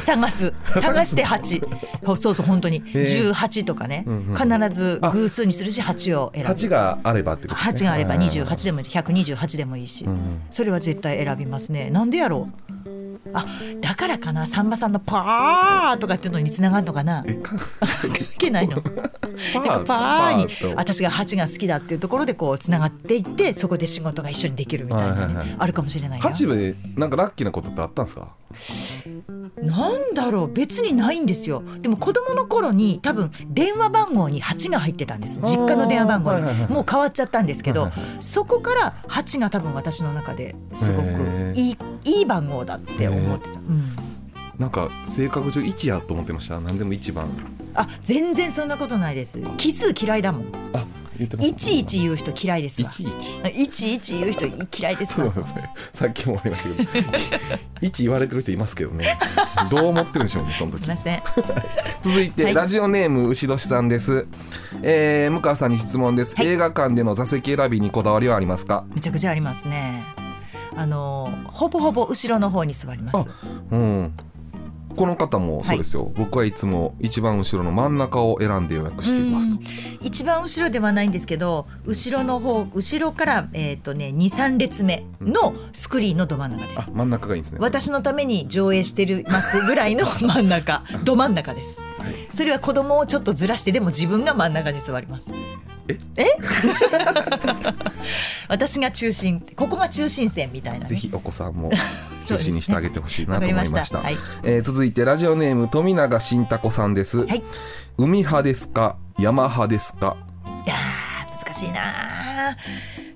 [0.00, 0.54] 探す。
[0.80, 2.76] 探して8ほそうそう本当に。
[2.76, 6.50] へー18とかね、うんうん必ず偶数にするし8を選ぶ。
[6.50, 7.88] 8があればってことですね。
[7.88, 8.86] 8があればー28でもいい。
[8.86, 11.90] 128でもいいし、うんそれは絶対選びますね。
[11.90, 12.48] なんでやろ
[12.86, 12.88] う
[13.32, 13.44] あ
[13.80, 17.24] だからかなさんまさんのパーとかっていうのにつながるのかな？
[17.42, 17.58] 関
[18.38, 18.80] 係ないの？
[18.82, 25.56] パなんかパーにと私が8が好きだっていうところでこうつながっていってそこで仕事が一緒にできるみたいなね、はいはいはい。
[25.58, 26.24] あるかもしれないよ。
[26.24, 28.28] 8でなんかラッキーなことってあったんですか？
[29.60, 31.62] なんだろう別にないんですよ。
[31.80, 35.40] でも子供の頃に多分電話番号に8が入ってたんです。
[35.42, 36.42] 実家の電話番号に。
[36.42, 36.72] はいはいはい。
[36.72, 41.76] もう変わっちゃったんですけどはいはいそこから8が多分私の中ですごくいい
[42.06, 43.96] いい番号だって思ってた、うん、
[44.58, 46.60] なんか性格上1やと思ってました？
[46.60, 47.28] 何でも1番。
[47.74, 49.40] あ全然そんなことないです。
[49.58, 50.42] 奇数嫌いだもん。
[50.72, 50.86] あ
[51.18, 52.88] 言ってますいちいち言う人嫌いですわ。
[52.88, 53.38] いちいち？
[53.62, 54.46] いちいち言う人
[54.78, 55.28] 嫌いですわ。
[55.30, 55.70] そうですね。
[55.92, 57.18] さっきもありましたけど。
[57.82, 59.18] 一言われてる人いますけどね。
[59.70, 60.84] どう思ってるんでしょうねその時。
[60.84, 61.22] すいません。
[62.02, 62.54] 続いて、はい。
[62.54, 64.26] ラジオネーム牛年さんです、
[64.82, 66.46] えー、向川さんに質問です、はい。
[66.46, 68.84] 映画館での座席選びにこだわりはありますか？
[68.94, 70.02] めちゃくちゃありますね
[70.76, 73.16] あのほぼほぼ後ろの方に座ります。
[73.18, 73.26] あ
[73.70, 74.16] うん。
[74.96, 79.50] この方もそうですよ、僕はいつも一番後ろの真ん中を選んで予約しています
[80.00, 86.88] 一番後ろではないんですけど後ろの方後ろから、えーとね、23列目のスクリーンのど真ん中です。
[86.88, 87.58] あ真ん中がいいんですね。
[87.60, 90.82] 私のために上映してるますぐらいの真ん中。
[91.04, 91.78] ど真ん中です。
[91.78, 91.95] はい
[92.30, 95.30] それは子供をちょっとずらしてでも自分が真ん中に座ります。
[95.88, 95.98] え？
[96.16, 96.26] え？
[98.48, 101.70] 私が中心ここが中心線みたいな、ね、ぜひお子さんも
[102.26, 104.02] 中心にしてあげてほしいなと思いました。
[104.42, 107.42] えー続いてラジオネーム富永新太子さんです、はい。
[107.98, 108.96] 海派ですか？
[109.18, 110.16] 山派ですか？
[110.64, 112.56] いやー難しいなー。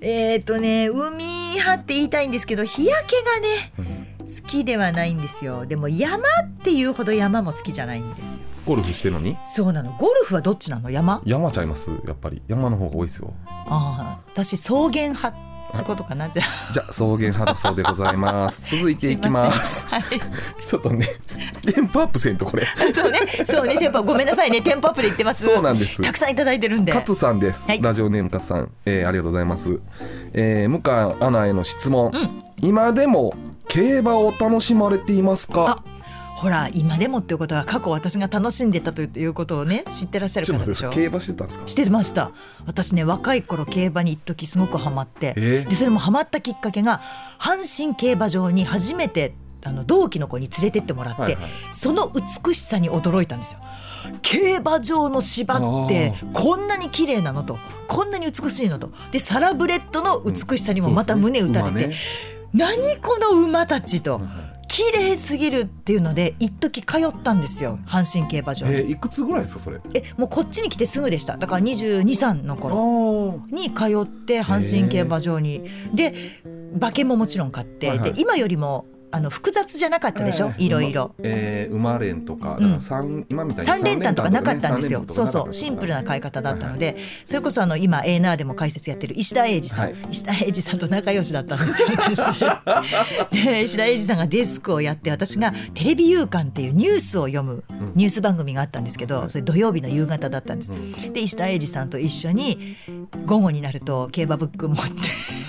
[0.01, 1.23] えっ、ー、とね海
[1.55, 3.17] 派って言いたいんですけど日焼け
[3.83, 5.65] がね好きではないんですよ。
[5.65, 6.21] でも山っ
[6.63, 9.37] ていうほど山も好きじゃないんですよゴルフしてるのに？
[9.45, 9.91] そうなの。
[9.93, 10.89] ゴルフはどっちなの？
[10.89, 11.21] 山？
[11.25, 12.41] 山ちゃいますやっぱり。
[12.47, 13.33] 山の方が多いですよ。
[13.45, 15.33] ああ私草原派っ
[15.79, 16.73] てことかなじゃあ。
[16.73, 18.61] じゃあ草原派だそうでございます。
[18.75, 19.87] 続いていきます。
[19.87, 20.19] すい
[20.67, 21.07] ちょっとね
[21.73, 22.65] テンポアップせんとこれ。
[22.65, 23.19] はいそうね。
[23.45, 23.77] そうね。
[23.77, 24.61] テンポごめんなさいね。
[24.61, 25.43] テンポアップで言ってます。
[25.45, 26.01] そうなんです。
[26.01, 26.93] たくさんいただいてるんで。
[26.93, 27.81] 勝さんです、はい。
[27.81, 29.79] ラジオネーム勝さん、えーありがとうございます、
[30.33, 32.43] えー、向川アナへの質問、ん。
[32.61, 33.33] 今でも
[33.69, 35.81] 競馬を楽しまれていますか？
[35.85, 35.90] あ
[36.41, 40.89] ほら今でもっていうことは過去私が楽しんでたということをね知ってらっしゃる方でしょ？
[40.89, 41.67] 競馬してたんですか？
[41.67, 42.31] してました。
[42.65, 45.69] 私ね若い頃競馬に一時すごくハマって、えー？
[45.69, 46.99] でそれもハマったきっかけが
[47.37, 51.51] 阪神競馬場に初めてあの同期の子に連れてってもらって、はいはい。
[51.69, 53.59] その美しさに驚いたんですよ。
[54.23, 61.95] 競馬場の芝ってこんなに綺麗なのとこんなに美しいのとでサラブレッドの美しさにもまた胸打たれて、そうですね。
[62.53, 64.40] 何この馬たちと馬ね
[64.71, 68.73] 綺麗すぎるっていうので一時通ったんですよ阪神競馬場に。
[68.73, 69.81] えーいくつぐらいですかそれ？
[69.93, 71.35] えもうこっちに来てすぐでした。
[71.35, 73.53] だから223のあ頃ー。
[73.53, 75.63] に通って阪神競馬場に。
[75.93, 76.13] で
[76.73, 78.13] 馬券ももちろん買って、はいはい。
[78.13, 81.15] で今よりもあの複雑じゃなかったでしょ、えーいろいろ。
[81.19, 82.81] えー、馬連とか、うん。
[82.81, 85.03] 三今みたいに三連単とかなかったんですよ。
[85.07, 89.95] そうそう、シンプルな買い方だったので、それこそあの今 A ナーでも解説やってる石田英二さん、はい。
[90.11, 91.87] 石田英二さんと仲良しだったんですよ。
[91.91, 92.21] 私。
[93.45, 97.63] で 石田英二さんがデスクをやって、私がテレビ夕刊っていうニュースを読む
[97.95, 100.71] ニュース番組があったんですけど、それ土曜日の夕方だったんです。
[101.13, 102.77] で石田英二さんと一緒に
[103.25, 104.91] 午後になると競馬ブック持って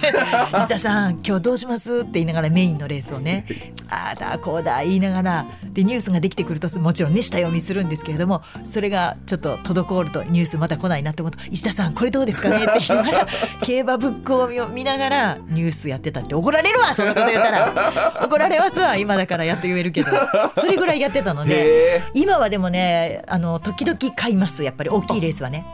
[0.58, 2.00] 石田さん今日どうします？
[2.00, 3.44] って言いながらメインのレースをね
[3.88, 12.64] ああだこうだ言いながらでニュースができてくるともちろんね下読みするんですけれどもそれがちょっと滞るとニュースまた来ないなって思うと石田さんこれどうですかね？
[12.64, 13.26] って言いながら
[13.62, 18.22] 競馬ブックを見ながらニュースやってたって怒られるわそんなこと言ったら。
[18.24, 20.11] 怒られますわ今だからやっと言えるけど。
[20.57, 21.96] それぐらいやってたので。
[21.96, 24.90] へ今はでもねあの時々買いますやっぱり。
[24.90, 25.64] 大きいレースはね。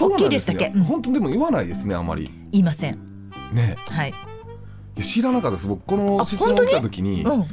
[0.00, 0.72] 大きいですだけ。
[0.74, 0.84] うん。
[0.84, 2.30] 本当でも言わないですねあまり。
[2.52, 2.98] 言いません。
[3.52, 3.76] ね。
[3.88, 4.14] はい、い
[4.96, 5.66] や知らなかったです。
[5.68, 7.46] 僕このあ質問来た時にうん、い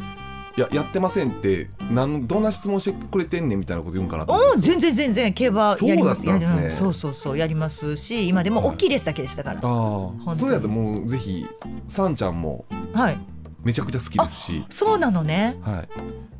[0.58, 4.60] ややってませんってなんどんな質問してくれてんねんみたいなこと言うんかなと思って。
[4.60, 6.22] お全然全然競馬やります。
[6.24, 6.64] そうだったんですね。
[6.64, 9.60] やりそうそうそうやりますし今でも大きいレースだけですだから。
[9.64, 11.48] ああそれやともうぜひ
[11.88, 13.18] さんちゃんもはい。
[13.64, 14.66] めちゃくちゃ好きですし。
[14.70, 15.58] そうなのね。
[15.62, 15.88] はい。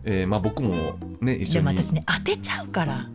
[0.06, 0.74] えー、まあ僕も
[1.22, 1.66] ね一緒に。
[1.68, 3.10] でも私ね当てちゃうから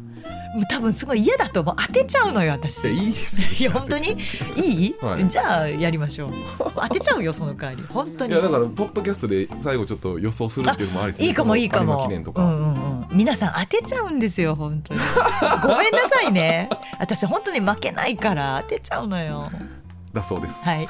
[0.70, 1.76] 多分すごい嫌だと思う。
[1.76, 2.84] 当てちゃうのよ私。
[2.84, 3.12] いやいい？
[3.12, 4.16] ですよいや本当に？
[4.56, 5.28] いい、はい。
[5.28, 6.32] じゃあやりましょう。
[6.58, 7.86] 当てちゃうよその代わり。
[7.88, 8.32] 本当に。
[8.32, 11.94] いやだからポッドキャストで最後ちょっと予想するっていうのもありいいかもいいかも。
[11.94, 13.16] 馬記念とか、うんうんうん。
[13.16, 15.00] 皆さん当てちゃうんですよ本当に。
[15.62, 16.68] ごめんなさいね。
[17.00, 19.50] 私本当に負けないから当てちゃうのよ。
[20.14, 20.88] だそうです、はい。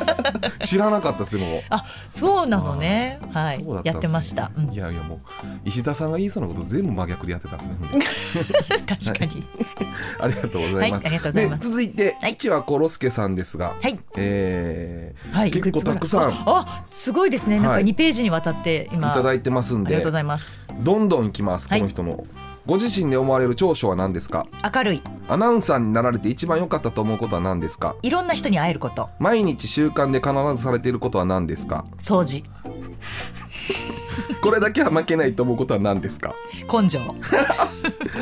[0.66, 3.20] 知らなかったですでもあそうなのね。
[3.32, 4.50] はいやってました。
[4.56, 5.18] うんいやいやもう
[5.64, 9.46] 石田さんが言いそうなこと全部真逆でやってたんですね 確かに。
[10.20, 13.98] ありがとうございます、はいありがとうございますで続いて、はい父はコロスケさんですが、はい。
[14.16, 15.50] えはい。
[15.50, 17.56] 結構たくさんああすごいですね。
[17.56, 19.08] なんかはい2ページにわたって今。
[19.08, 20.62] ーいただいてますんでありがとうございます。
[20.80, 22.24] どんどんいきますこはいの人の、
[22.66, 24.46] ご自身で思われる長所は何ですか？
[24.74, 25.02] 明るい。
[25.28, 27.94] アナウンサーになられて一番良かったと思うことは何ですか？
[28.02, 29.10] いろんな人に会えること。
[29.18, 31.84] 毎日習慣で必ずされていることは何ですか？
[31.98, 32.42] 掃除。
[34.42, 36.34] これだけは負けないと思うことは何ですか？
[36.72, 37.00] 根性。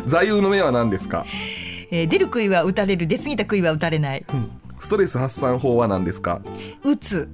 [0.06, 1.24] 座右の銘は何ですか？
[1.92, 3.06] えー出る杭は打たれる。
[3.06, 4.24] 出過ぎた杭は打たれない。
[4.80, 6.40] ストレス発散法は何ですか？
[6.84, 7.28] 打つ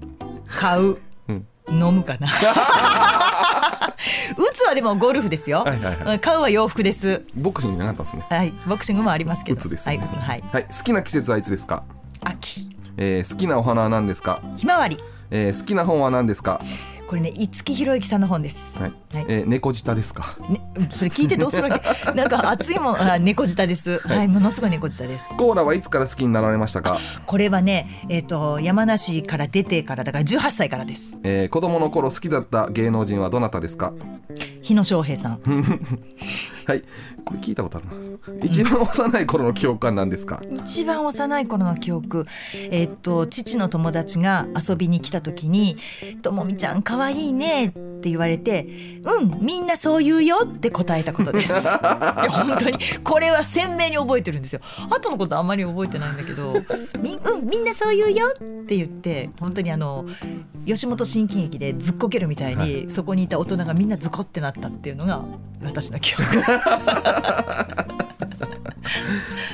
[0.50, 0.96] 買う、
[1.28, 2.26] うん飲むかな
[4.68, 5.60] はでもゴルフですよ。
[5.60, 7.24] はいはいはいうん買うは洋服です。
[7.34, 9.56] ボクシングなかったですねはい、ボクシングもありますけど。
[9.56, 10.44] うつですはい、よねうつはい。
[10.52, 11.84] はい好きな季節はいつですか、
[12.22, 14.98] 秋、えー好きなお花は何ですか、ひまわり。
[15.30, 16.60] えー好きな本は何ですか？
[17.08, 18.78] これね、五木ひろゆきさんの本です。
[18.78, 20.36] はい、はいえー猫舌ですか？
[20.50, 21.82] ね、うんそれ聞いてどうするわけ？
[22.12, 23.98] なんか熱いもん、あ、猫舌です。
[24.06, 25.24] はい、ものすごい猫舌です。
[25.38, 31.16] コーラはいつから好きになられましたか、これはね、えっ、と、山梨から出てから、だから十八歳からです。
[31.22, 33.92] えー子供の頃好きだった芸能人はどなたですか？
[34.68, 35.40] 日野翔平さん。
[36.66, 36.82] はい
[37.24, 40.42] これ聞いたことあります一番幼い頃の記憶は何ですか？
[40.66, 42.26] 一番幼い頃の記憶、
[42.70, 45.78] えっと父の友達が遊びに来た時に
[46.20, 51.52] 「ともみちゃん可愛いね」って言われて「うんみんなそう言うよ」って答えたことです。
[52.28, 54.60] 本当にこれは鮮明に覚えてるんですよ。
[54.90, 56.54] 後のことあんまり覚えてないんだけど
[57.02, 60.04] 「みうんみんなそう言うよ」って言って本当にあの
[60.66, 65.22] 吉本新喜劇でずっこけるみたいに、そこにいた大人がみんなズコってなったっていうのが
[65.62, 66.24] 私の記憶。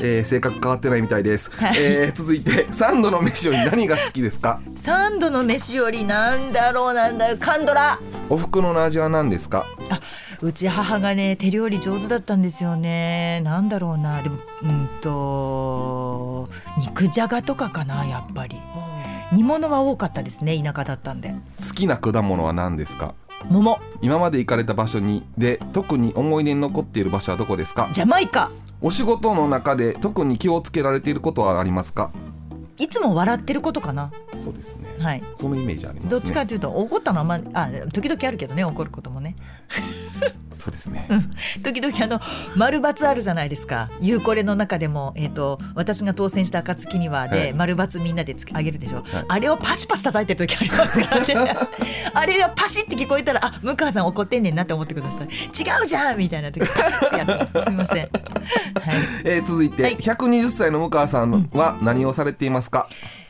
[0.00, 1.74] えー性格変わってないみたいです、はい。
[1.78, 4.60] えー続いて三度の飯より何が好きですか？
[4.76, 7.36] 三度の飯よりなんだろうなんだよ。
[7.38, 7.98] カンドラ。
[8.28, 9.64] お袋の味は何ですか？
[9.90, 10.00] あ
[10.42, 13.40] うち母がね手料理上手だったんですよね。
[13.44, 14.20] なんだろうな。
[14.22, 16.48] でもうんと
[16.78, 18.60] 肉じゃがとかかなやっぱり。
[19.32, 21.34] 煮物は多かったですね田舎だったんで。
[21.58, 23.14] 好きな果物は何ですか？
[23.50, 23.78] 桃。
[24.02, 27.88] 今まで行かれた場所にで特に思い出に残っている場所はどこですか？
[27.92, 28.50] ジャマイカ。
[28.80, 32.10] お仕事の中で特に気をつけられていることはありますか？
[32.76, 34.12] いつも笑ってることかな。
[34.36, 34.94] そうですね。
[34.98, 35.22] はい。
[35.36, 36.10] そのイメージありますね。
[36.10, 39.36] どっちかというと怒ったのはあんまあ時々あるけどね怒ることもね
[40.54, 41.08] そうですね。
[41.62, 42.20] 時々あの
[42.56, 47.52] 丸×あるじゃないですか「ゆうこれ」の中でも、えー、と私が当選した暁にはで、はい。
[47.52, 49.24] 丸×みんなでつけあげるでしょ、はい。
[49.28, 51.56] あれをパシパシ叩いてる時ありますからね。
[52.14, 55.26] あれがパシって聞こえたらあ向川さん怒ってんねんなって思ってください。
[55.26, 58.10] 違うじゃんみたいな時パシってやって すみません、はい、
[59.24, 59.96] えー続いて、はい。
[59.96, 62.88] 120歳の向川さんは何をされていますか、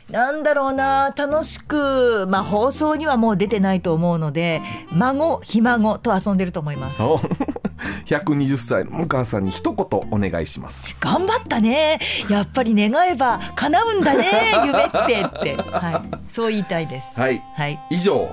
[0.09, 7.01] なんだろうな楽しく、まあ、放送にはもう出てないと思うので孫ひ孫と遊んでると思います。
[7.01, 7.19] お
[8.05, 10.95] 120歳の向川さんに一言お願いします。
[10.99, 11.99] 頑張ったね。
[12.29, 14.25] やっぱり願えば叶うんだね
[14.65, 17.19] 夢ってって、はい、そう言いたいです。
[17.19, 17.43] はい。
[17.55, 17.79] はい。
[17.89, 18.31] 以上。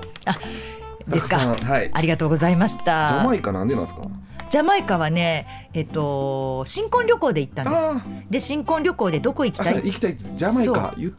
[1.07, 1.37] ですか。
[1.45, 1.89] んはい。
[1.91, 3.09] ありがとうございました。
[3.09, 4.01] ジャマイカなんでなんですか？
[4.49, 7.75] ジャマイカはねえっと新婚旅行で行ったんです。
[7.75, 11.11] あで新婚旅行でどこ行きあたい行きたいジャマイカ言っ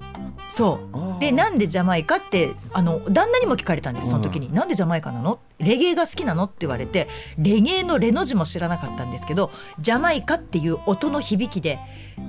[0.49, 0.81] そ
[1.17, 1.21] う。
[1.21, 5.41] でなんでジャマイカってあの旦那にも聞かれたんですその時に、なんでジャマイカなの？
[5.59, 6.45] レゲエが好きなの？
[6.45, 11.79] って言われてレゲエのレの字も知らなかったんですけどジャマイカっていう音の響きで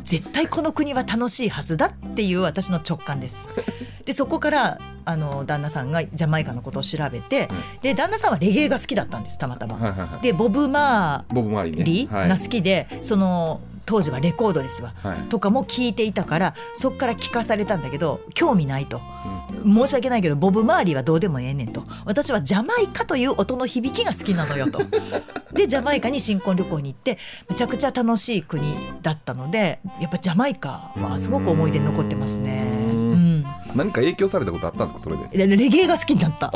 [0.03, 3.47] 絶対この国は楽しいはずだっていう私の直感です。
[4.05, 7.49] でそこからあの旦那さんがジャマイカのことを調べて、
[7.81, 10.19] で旦那さんはレゲエが好きだったんですたまたま。
[10.21, 12.29] でボブ・マボブマリーリはい。
[12.29, 14.93] が好きで、その当時はレコードですわ。
[15.03, 15.17] はい。
[15.29, 19.01] とかも聞いていたからそっから聞かされたんだけど興味ないと、
[19.65, 21.81] 申し訳ないけどボブ・マーリーはどうでもええねんと。
[22.05, 24.81] 私はジャマイカという音の響きが好きなのよと。
[25.53, 27.17] でジャマイカに新婚旅行に行って
[27.49, 32.74] めちゃくちゃ楽しい国だったのでやっぱジャマイカはすごく思い出に残ってますね。
[33.75, 34.99] 何か影響されたことあったんですか？
[34.99, 35.47] それで。
[35.47, 36.47] でレゲエが好きになった。
[36.47, 36.51] あ！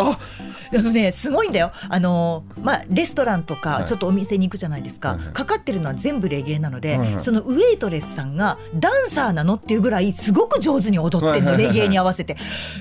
[0.72, 1.72] あのねすごいんだよ。
[1.90, 3.64] あのまあレストランとはい。
[3.64, 5.34] かちょっとお店に行くじゃないですか、はいはい。
[5.34, 7.22] かかってるのは全部レゲエなので、はいはい。
[7.22, 12.38] そのウェイトレスさんがダンサーなのっていうぐらいすごく上手に踊ってんの、レゲエに合わせて。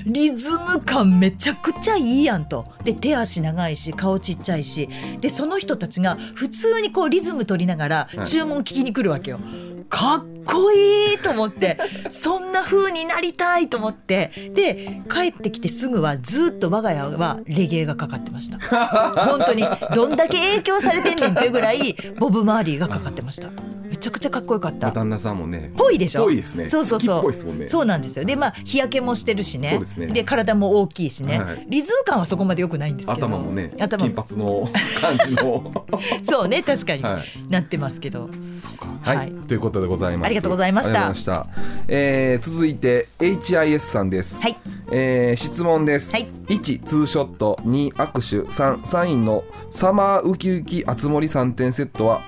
[0.07, 2.67] リズム感めちゃくちゃいいやんと。
[2.85, 4.89] で手足長いし顔ちっちゃいし。
[5.21, 8.27] でその人たちが普通にこうリズム取りながらはい。
[8.27, 9.41] 注文聞きに来るわけよ。
[9.89, 11.79] かっこいいと思って
[12.11, 14.33] そんな風になりたいと思って。
[14.55, 18.59] で帰ってきてすぐはずっと我が家はレゲエがかかってました。
[19.27, 23.49] 本当にどんだけ影響されてんねんっていうぐらいボブ・マーリーがかかってました。
[23.51, 24.91] めちゃくちゃかっこよかった。
[24.91, 26.25] 旦那さんもねぽいでしょ？
[26.25, 26.65] ぽいですね。
[26.67, 27.21] そうそうそう。
[27.21, 27.67] 好きっぽいですもんね。
[27.67, 28.25] そうなんですよ。
[28.25, 29.71] でまあ日焼けもしてるしね。
[29.71, 30.25] そうですね。
[30.25, 31.67] 体も大きいしね、はい。
[31.69, 33.27] リズム感はそこまで良くないんですけど。
[33.27, 34.69] 頭もね頭金髪の
[35.01, 35.87] 感じの。
[36.23, 37.51] そうね確かに、はい。
[37.51, 38.29] なってますけど。
[38.57, 38.89] そうか。
[39.01, 39.33] はい、はい。
[39.47, 40.27] ということでございます。
[40.27, 40.91] ありがとうございました。
[40.91, 41.85] ありがとうございました。
[41.89, 44.39] えー続いて HIS さんです。
[44.41, 44.57] はい。
[44.93, 46.29] えー質問です、はい。
[46.49, 52.23] 1ツーショット2握手3サインのサマーウキウキあつ森3点セットは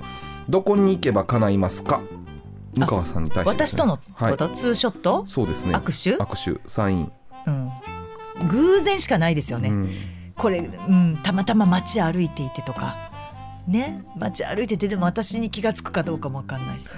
[0.49, 2.01] どこに行けば叶いますか？
[2.77, 4.31] 向川さんに対してね、私とのはい。
[4.31, 5.25] こと、ツーショット？
[5.27, 5.75] そうですね。
[5.75, 6.23] 握手？
[6.23, 7.13] 握手サイン、
[7.47, 7.71] うん、
[8.49, 9.91] 偶然しかないですよね、うん。
[10.37, 13.11] これ、うん、たまたま街歩いていてとか。
[13.69, 14.03] ね？
[14.17, 16.89] 街歩いててでも私に気が付くかどうかも分かんないし。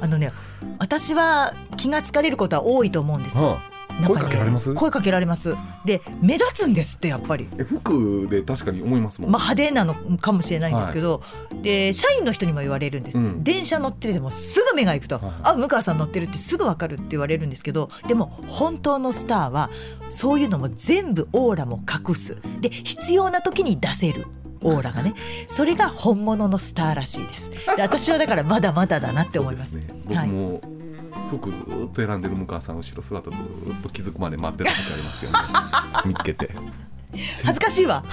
[0.00, 0.32] あのね
[0.78, 3.44] 私は気が付かれることは多いと思うんですよ。
[3.44, 3.60] は
[4.06, 4.74] 声かけられます？
[4.74, 5.56] 声かけられます。
[5.84, 7.48] で目立つんですってやっぱり。
[7.58, 11.22] え服で確かに思いますもん、まあ、派手なのかもしれないんですけど、
[11.62, 13.44] で社員の人にも言われるんです、うん。
[13.44, 15.34] 電車乗っててもすぐ目が行くと、はい。
[15.42, 19.70] あ向川さん乗ってるってすぐ分かるって言われるんですけどでも本当のスターは
[20.08, 22.36] そういうのも全部オーラも隠す。
[22.60, 24.26] で必要な時に出せる。
[24.62, 25.14] オーラがね。
[25.46, 27.50] それが本物のスターらしいです。
[27.50, 29.72] で私はだからまだまだだなって思います。
[29.72, 30.60] すね、僕も、
[31.38, 35.38] 服ずーっと選んでる向川さん後ろ姿ずーっと気づくまで待ってた時ありますけど、ね、
[36.06, 36.50] 見つけて。
[37.12, 38.04] 恥ずかしいわ。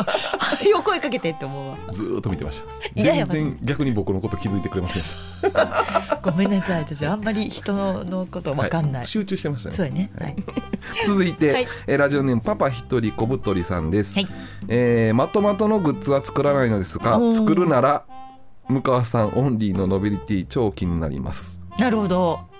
[0.68, 1.76] よ声かけてって思うわ。
[1.92, 3.02] ずーっと見てました。
[3.02, 5.16] 全然逆に僕のこと気づいてくれませんでし
[5.52, 6.20] た。
[6.22, 7.72] ごめんなさい私あんまり人
[8.04, 9.06] のこと分かんない、はい。
[9.06, 9.76] 集中してましたね。
[9.76, 10.36] そうやね、はい、
[11.06, 11.68] 続いて、はい。
[11.86, 14.28] えーラジオネームパパ一人小太りさんです、はい。
[14.68, 18.04] えーまとまとのグッズは作らないのですが作るなら
[18.68, 21.62] 向川さんオンリーのノベリティ超気になります。
[21.78, 22.53] なるほど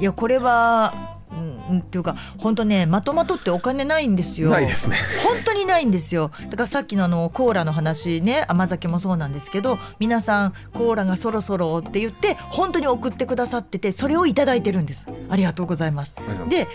[0.00, 4.50] いやこれはうんうんっていうか本当ねまとまとってお金ないんですよ。
[4.50, 4.96] ないですね。
[5.24, 6.30] 本当にないんですよ。
[6.50, 15.08] だからさっきのあのコーラの話ね甘酒もそうなんですけど皆さんコーラがそろそろって言って本当に送ってくださっててそれをいただいてるんです。
[15.28, 16.14] ありがとうございます。
[16.48, 16.66] で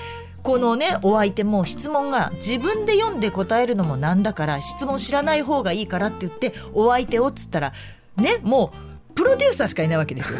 [0.43, 7.73] このねお相手も質問が自分で読んで答えるのもなんだから質問知らない方がいいからって言ってお相手をっつったら
[8.17, 10.39] ねもうプロデューサーしかいないわけですよ。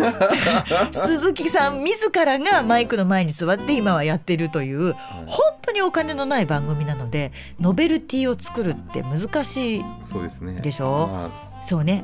[0.91, 4.93] 鈴木さん自らがマイクの前に座って今はやってるという
[5.25, 10.59] 本当にお金のない番組なのでノベルティを作るって難しいそうですね。
[10.61, 11.07] でしょ？
[11.07, 12.03] まそうね。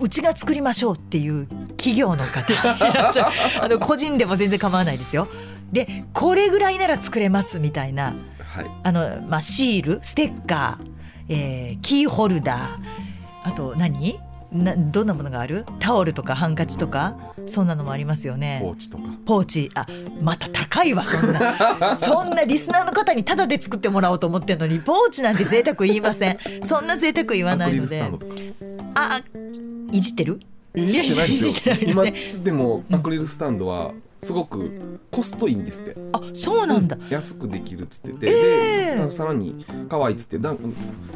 [0.00, 1.46] ううちが作りましょうっていう
[1.76, 2.56] 企業の方 い
[2.94, 3.32] らっしゃる。
[3.62, 5.28] あの個人でも全然構わないですよ。
[5.72, 8.14] でこれぐらいなら作れますみたいなあ
[8.58, 8.70] はい。
[8.84, 10.86] あの、まあ、シールステッカー、
[11.28, 12.68] えーキーホルダー
[13.44, 14.18] あと何？
[14.52, 15.66] などんなものがある？
[15.78, 18.60] タオルとかハンカチとかそんなのもありますよね。
[18.62, 19.04] ポーチとか。
[19.26, 19.70] ポーチ。
[19.74, 19.86] あ
[20.22, 21.96] また高いわそんな。
[21.96, 26.38] そんなリスナーの方にタダで作ってもらおうと思ってるのにポーチなんて贅沢言いません。
[26.62, 27.80] そんな贅沢言わないので。
[27.82, 28.34] ルスタンドとか。
[28.94, 29.20] あ
[29.92, 30.40] いじってる？
[30.74, 31.76] いじってないですよ。
[31.86, 32.04] 今
[32.42, 33.92] でもアクリルスタンドは
[34.22, 35.96] すごくコストいいんですって。
[36.12, 39.06] あそうなんだ、安くできるっつってて、えー。
[39.06, 40.38] でさらに可愛いっつって。
[40.38, 40.54] だ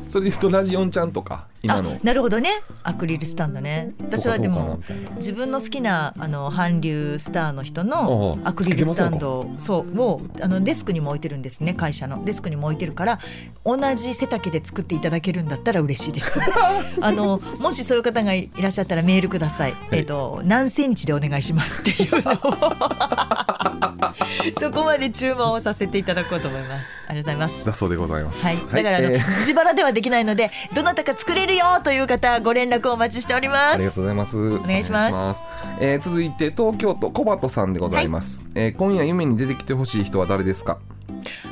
[0.09, 2.51] それで言うとラジオンちゃんとか今あのなるほどね。
[2.83, 3.93] アクリルスタンドね。
[4.01, 4.81] 私はでも
[5.17, 12.25] 自分の好きなあの韓流スターの人のアクリルスタンドそうをあのデスクにも置いてるんですね会社の。
[12.25, 13.19] デスクにも置いてるから
[13.65, 16.41] 同じ背丈で作っていただけるんだったら嬉しいです。
[17.01, 22.92] あのもしそういう方がいらっしゃったらメールください、えっ、と何センチでお願いしますっていうのを
[24.61, 27.05] そこまで注文をさせていただこうと思います。
[27.09, 27.67] ありがとうございます。
[27.67, 28.45] だそうでございます。
[28.45, 29.39] はい、だからあの、えー。
[29.39, 33.75] 自腹ではできないのでどなたか作れるよという方ご連絡をお待ちしております。
[33.75, 34.37] ありがとうございます。
[34.37, 35.13] お願いします。
[35.13, 35.39] 願いし
[35.81, 38.43] えー続いて東京都小鳩さんでございます。
[38.55, 40.79] えー今夜夢に出てきてほしい人は誰ですか？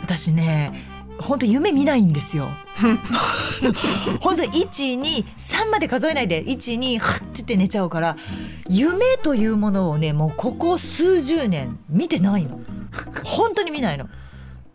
[0.03, 0.73] 私ね
[1.21, 2.49] 本当夢見ないんですよ。
[4.21, 8.17] 本当一二三まで数えないで一二はってて寝ちゃうから
[8.69, 12.61] 夢というものをねもうここ数十年見てないの。
[13.25, 14.09] 本当に見ないの。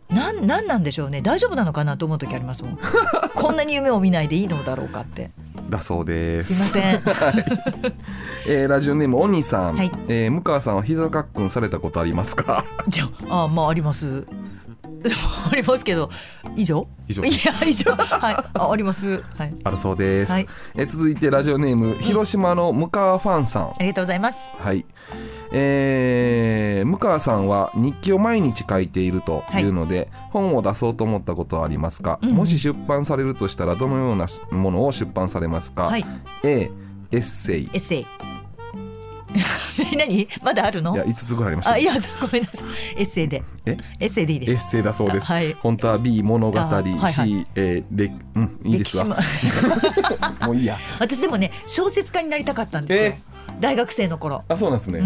[0.08, 1.20] なんなんなんでしょうね。
[1.20, 2.78] 大丈夫なのかなと思う時ありますもん。
[3.34, 5.32] こんなに夢を見ないでいいのだろうかって。
[5.68, 6.68] だそうです。
[6.70, 7.02] すいません。
[8.46, 9.90] えーラジオネームおにさん、はい。
[10.08, 12.64] えー向川さんは膝かっくんされたことありますか？
[12.88, 14.24] じゃああまああります
[15.50, 16.10] ありますけど。
[16.56, 16.86] 以上？
[17.08, 17.24] 以上。
[17.24, 17.92] いや以上。
[17.94, 18.36] はい。
[18.54, 19.22] ああります。
[19.36, 19.54] はい。
[19.64, 20.32] あるそうです。
[20.32, 20.46] はい。
[20.74, 23.62] えー続いてラジオネーム広島の向川ファンさん。
[23.70, 24.38] ありがとうございます。
[24.58, 24.84] はい。
[25.52, 32.36] えー向川さんは日記を毎日書いているというので、本を出そうと思ったことはありますか、うんうん。
[32.36, 36.04] もし出版されるとしたらどのようなものを出版されますか、はい。
[36.44, 36.70] A
[37.12, 37.62] エッセイ。
[37.64, 38.06] いエッセイ
[39.96, 40.96] 何まだあるの？
[40.96, 42.64] や5つぐらいありましたあいや ごめんなさ
[42.96, 43.00] い。
[43.00, 43.42] エッセイで。
[43.66, 43.76] え？
[44.00, 44.52] エッセイでいいです。
[44.52, 45.52] エッセイだそうです、あはい。
[45.54, 47.12] 本当は B 物語、あはいはい。
[47.12, 49.04] C、えーれうんいいですわ。
[49.04, 49.16] も。
[50.46, 50.78] もういいや。
[50.98, 53.06] 私でもね小説家になりたかったんですよ。
[53.08, 53.35] え？
[53.60, 54.44] 大学生の頃。
[54.48, 55.02] あそうなんですね、う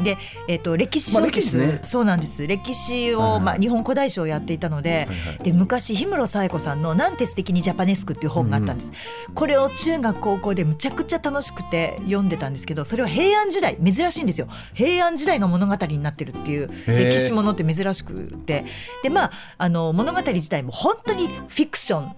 [0.00, 0.16] ん、で、
[0.48, 1.80] えっと歴史小説、まあね。
[1.82, 2.46] そうなんです。
[2.46, 8.92] 歴史を、まあ、日本古代史をやっていたので,、はいはいで昔氷室冴子さんの「なんて素敵にジャパネスク」っていう本があったんです、
[9.34, 14.48] これを中学高校でむちゃくちゃ楽しくて読んでたんですけどそれは平安時代珍しいんですよ。
[14.74, 18.64] 平安時代が物語になってるっていう歴史ものって珍しくて。
[19.02, 22.12] でまああの物語自体も本当にフィクション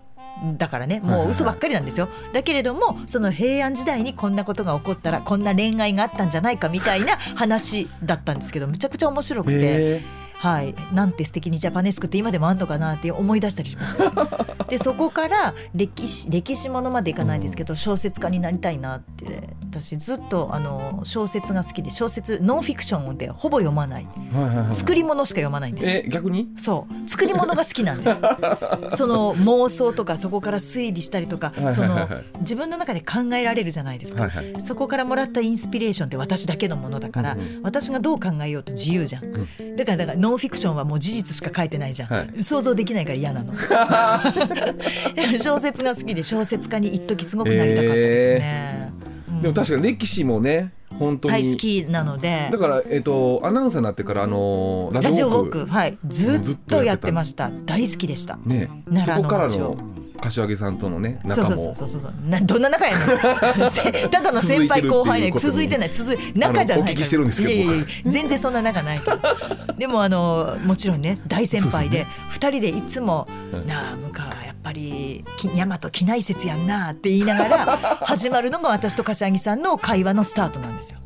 [0.56, 10.02] だからねもう嘘ばっかりなんですよ、だけれどもその平安時代にこんなことが起こったらこんな恋愛があったんじゃないかみたいな話だったんですけどむちゃくちゃ面白くて、へ
[10.40, 14.00] はい、なんて素敵にジャパネスクって今でもあんのかなって思い出したりします。
[14.70, 24.08] でそこから歴史歴史ものまでいかないですけど、小説家になりたいなって私ずっとあの小説が好きで小説ノンフィクションでほぼ読まない。
[24.72, 25.88] 作り物しか読まないんです。
[25.88, 26.48] え逆に？
[26.56, 27.08] そう。
[27.08, 28.16] 作り物が好きなんです。
[28.96, 32.08] その妄想とかそこから推理したりとかその
[32.40, 34.62] 自分の中で考えられるじゃないですか、はいはい。
[34.62, 39.32] そこからもらったインスピレーションって私だけのものだから、私がどう考えようと自由じゃん、
[39.76, 42.44] だからだからノンフィクションはもう事実しか書いてないじゃん、はい。
[42.44, 43.52] 想像できないから嫌なの。
[45.38, 48.92] 小説が好きで小説家に一時すごくなりたかったですね、
[49.28, 49.42] うん。
[49.42, 52.48] でも確かに歴史もね本当に、はい好きなので。
[52.52, 55.98] だから、えっとアナウンサーになってから、あのーララジオウォーククはい。
[56.08, 57.50] ずっとやってました。
[57.66, 58.38] 大好きでした。
[58.44, 58.70] ね。
[58.86, 59.76] 奈良のそこからの
[60.20, 62.02] 柏木さんとのねそう仲もそうそうそう。
[62.02, 63.70] そうなどんな仲やねん。
[63.70, 69.00] せただの先輩後輩ね続いてない続い仲じゃないお聞きしてるんですけどいやいや全然そんな仲ない
[69.78, 81.00] でもあのもちろんね大先輩で二人でいつもはい「なあ向川やっぱりき大和機内説やんな」って言いながら 始まるのが私と柏木さんの会話のスタートなんですよ。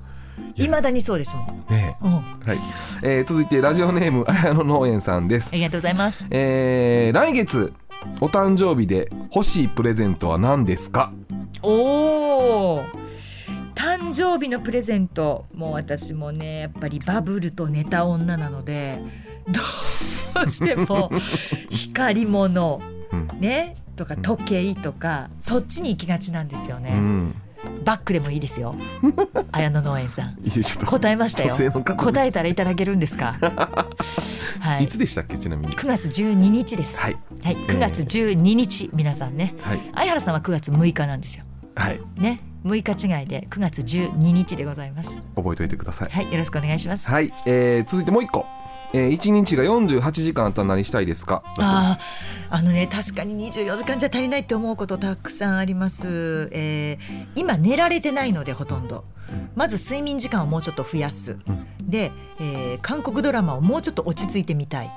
[0.56, 2.58] いまだにそうですもん、ねうん、あはい、
[3.02, 6.24] えー続いてラジオネーム綾野農園さんです、りがとうございます。
[6.30, 7.72] えー来月
[8.20, 11.12] お誕生日で欲しいプレゼントは何ですか？
[11.62, 12.82] おお
[13.74, 15.46] 誕生日のプレゼント。
[15.55, 19.00] もう私もねやっぱりバブルとネタ女なので
[19.48, 19.61] ど
[20.44, 21.11] うしても
[21.70, 22.80] 光り物
[23.12, 23.28] うん。
[23.40, 27.34] ねとか時計とかそっちに行きがちなんですようね、ん
[27.84, 28.74] バッグでもいいですよ。
[29.52, 30.36] 綾野農園さん。
[30.86, 31.72] 答えましたよ。
[31.82, 33.36] 答えたらいただけるんですか？
[34.60, 34.84] はい。
[34.84, 36.98] いつでしたっけちなみに？9月12日です。
[36.98, 37.16] はい。
[37.42, 39.54] はい、9月12日、皆さんね。
[39.60, 39.80] はい。
[39.94, 41.44] 相原さんは9月6日なんですよ。
[41.76, 42.00] はい。
[42.16, 42.40] ね。
[42.64, 45.10] 6日違いで9月12日でございます。
[45.36, 46.08] 覚えておいてください。
[46.10, 46.32] はい。
[46.32, 47.10] よろしくお願いします。
[47.10, 48.46] はい、えー続いてもう一個、
[48.97, 51.42] えー、1日が48時間あったら何したいですか？
[51.59, 51.99] あ
[52.49, 59.05] ああのね確かに24時間じゃ足りないって思うことたくさんあります、えー今寝られてないのでほとんど。
[59.57, 61.38] まず睡眠時間をもうちょっと増やす、
[61.80, 64.90] で、えー韓国ドラマをもうちょっと落ち着いてみたい。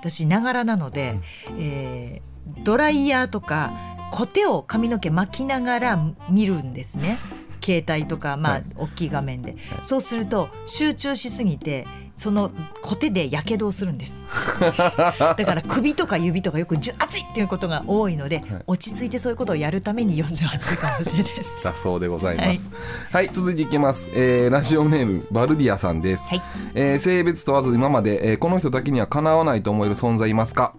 [0.00, 1.18] 私ながらなので、
[1.58, 3.72] えードライヤーとか
[4.10, 5.98] コテを髪の毛巻きながら
[6.30, 7.16] 見るんですね。
[7.64, 8.64] 携帯とかまあ、はい。
[8.76, 11.86] 大きい画面で、そうすると集中しすぎて
[12.18, 12.50] その
[12.82, 14.18] コテでやけどをするんです
[14.60, 14.74] だ
[15.12, 21.62] から首とか指とかよく熱いっていうことが多いので、落ち着いてそういうことをやるために48時間欲しいです。
[21.64, 22.70] だそうでございます。
[23.12, 24.08] はい、続いていきます。
[24.14, 26.28] えーラジオネームバルディアさんです。
[26.28, 26.42] はい
[26.74, 30.74] えー性別問わず今まで、えーこの人だけにはかなわないと思える存在いますか？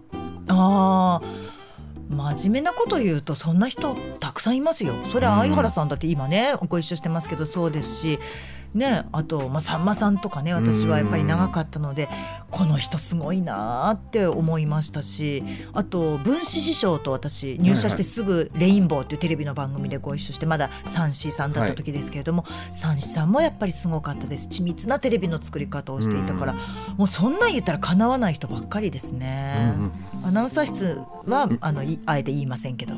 [0.48, 1.50] あー
[2.34, 8.18] 真面目なこと言うとそんな人たくさんいますよそれは相原さんだって今ねご一緒してますけどそうですし
[8.74, 12.08] ねあと、まあ、さんまさんとかね私はやっぱり長かったので
[12.50, 15.42] この人すごいなーって思いましたし
[15.72, 24.48] あと分子師匠と私入社してすぐ「レインボー」っていうテレビの番組でご一緒してまだ三子さんだった時ですけれども、三子さんもやっぱりすごかったです。
[24.48, 26.54] 緻密なテレビの作り方をしていたから
[26.96, 29.74] もうそんなん言ったらかなわない人ばっかりですね。
[30.24, 32.94] アナウンサー室はあのいあえて言いませんけど。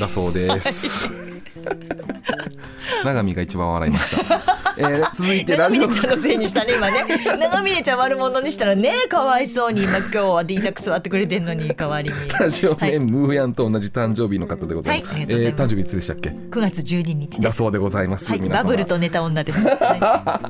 [0.00, 1.31] だそうです。
[3.04, 4.40] 長見が一番笑いました。
[4.78, 7.04] えー続いてラジオ長峰ちゃんのせいにしたね今ね
[7.38, 15.12] 長峰ちゃん悪者にしたらねかわいそうに今今日は D タク座ってくれてんのに代わりにラジオネーム、ムーヤンと同じ誕生日の方でございます。
[15.14, 18.26] はいありがとうございますえー誕生日いつでしたっけ？9月12日ですだそうでございます。
[18.30, 20.40] はい皆様バブルとネタ女です、は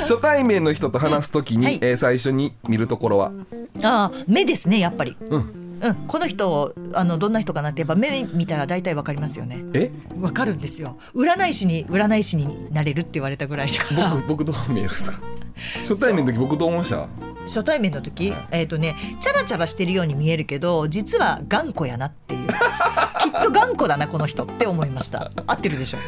[0.00, 3.32] 初対面の人と話すときに、はいえー最初に見るところは？
[3.80, 5.69] い、ああ目ですねやっぱりうん。
[5.82, 9.62] うん、この人あのどんな人かなってやっぱ目見たら大体わかりますよね。
[9.74, 10.98] え、わかるんですよ。
[11.14, 15.18] 占い師に占い師になれるって言われたぐらいだから僕僕どう見えるんですか？
[15.80, 17.08] 初対面の時僕どう思いました？
[17.46, 22.48] 初対面の時、えっ、とねチャラチャラしてるように見えるけど実は頑固やなっていう。
[23.20, 25.30] きっと頑固だなこの人って思いました。
[25.46, 25.98] 合ってるでしょ？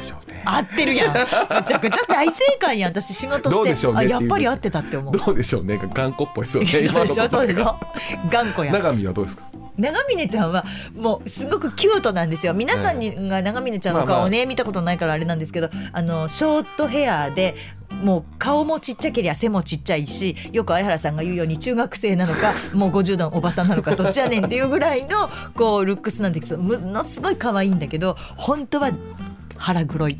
[0.00, 0.42] でしょうね。
[0.44, 1.20] 合ってるやん め
[1.64, 5.78] ちゃくちゃ大正解やん私仕事してどうでしょうねあやっぱり合ってたって思うどうでしょうね。
[5.94, 6.70] 頑固っぽいですよね。
[6.80, 7.64] そうでしょそうでしょ。
[7.66, 7.80] ょ
[8.30, 9.44] 頑固やん長見はどうですか？
[9.78, 17.54] 長峰ちゃんはもうすごくキュートなんですよ皆さんにが長峰ちゃんの顔をね、見たことないからあれなんですけどあのショートヘアで
[18.02, 28.90] もう顔もちっちゃけりゃ背もちっちゃいしよく相原さんが言うように中学生なのかもう50代のおばさんなのかどっちやねんっていうぐらいのこうルックスなんですけどものすごい可愛いんだけど本当は
[29.60, 30.16] 腹黒い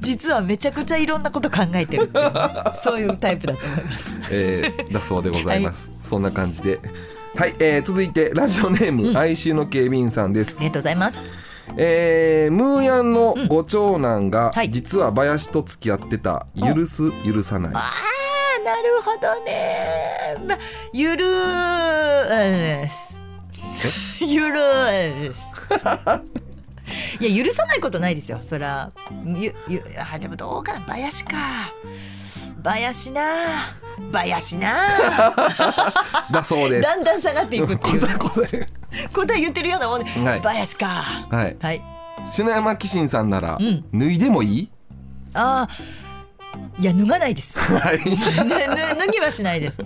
[0.00, 2.10] 実はめちゃくちゃいろんなこと考えてる
[2.74, 4.20] そういうタイプだと思います。
[4.30, 5.90] えー、だそうでございます。
[6.02, 6.80] そんな感じで。
[7.34, 10.68] はい、えー、続いてラジオネーム、哀愁の警備員さんですあり。
[10.68, 11.22] がとうございます。
[11.78, 17.72] えー、ムーヤンのご長男が、はい実は林と付き合ってた許す許さない。
[17.74, 17.82] ああ
[18.64, 20.36] なるほどね。
[20.46, 20.58] ま、
[20.92, 23.18] ゆるーす。
[24.20, 25.51] ゆるーす。
[27.20, 28.38] いや許さないことないですよ。
[28.42, 28.92] そら
[29.24, 30.80] ゆゆあでもどうかな。
[30.80, 31.36] 林か。
[32.62, 33.22] ばやしな。
[34.12, 34.72] ばやしな。
[36.30, 36.82] だそうです。
[36.82, 38.00] だんだん下がっていくっていう。
[38.00, 38.14] 答え
[39.12, 39.40] 答え。
[39.40, 40.40] 言ってるようなもんね、はい。
[40.40, 40.86] ばやしか。
[40.86, 41.56] はい。
[41.60, 41.82] はい。
[42.32, 43.84] 篠山紀信さんなら、うん。
[43.98, 44.70] 脱いでもいい？
[45.34, 46.82] あー。
[46.82, 47.58] いや脱がないです。
[47.58, 49.78] はい、 脱ぎはしないです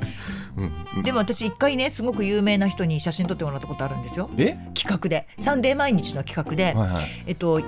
[0.57, 4.31] うんでも私一回ねすごく有名な人に写真撮ってもらったことあるんですよ。
[4.39, 4.57] え？
[4.75, 5.29] 企画で。
[5.37, 7.07] サンデー毎日の企画で、はいはい。
[7.27, 7.61] えっと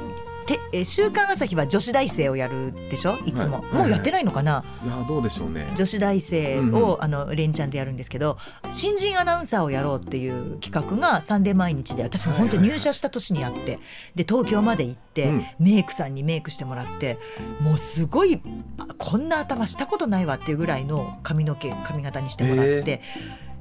[0.49, 3.19] てえ週刊朝日は女子大生をやるでしょ？
[3.27, 3.33] い。
[3.33, 5.71] つも、はいもうやってないのかな、いやどうでしょうね。
[5.77, 7.03] 女子大生を、うんうん。
[7.03, 8.39] あの連チャンでやるんですけど
[8.73, 13.79] 新人アナウンサーをやろうっていう企画が「サンデー毎日」で私も本当に入社した年にあって
[14.15, 15.45] で東京まで行って、うん。
[15.59, 17.19] メイクさんにメイクしてもらって
[17.61, 18.41] もうすごい
[18.79, 23.03] あこんな頭したことないわっていうぐらいの髪の毛髪型にしてもらって、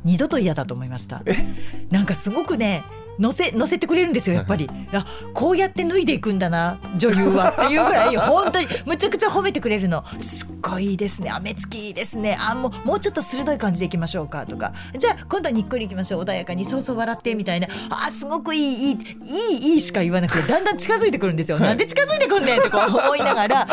[0.03, 1.21] 二度と嫌だと思いました。
[1.91, 2.83] なんかすごくね
[3.19, 7.51] 乗せ乗せてくれるんですよやっぱり、あこうやって脱いでいくんだな女優は。
[7.57, 10.03] っていうぐらい本当にむちゃくちゃ褒めてくれるの。
[10.19, 11.29] すっごいいいですね。
[11.31, 12.37] 雨付きいいですね。
[12.39, 14.73] あもうもうちょっと鋭い感じでいきましょうかとか。
[14.97, 16.23] じゃあ今度はにっくりいきましょう。
[16.23, 16.65] 穏やかに。
[16.65, 17.67] そうそう笑ってみたいな。
[17.89, 18.97] あすごくいいいいい
[19.69, 23.67] いいいしか言わなくてだんだん近づいてくるんですよ、なんで近づいてくんねんとか 思いながら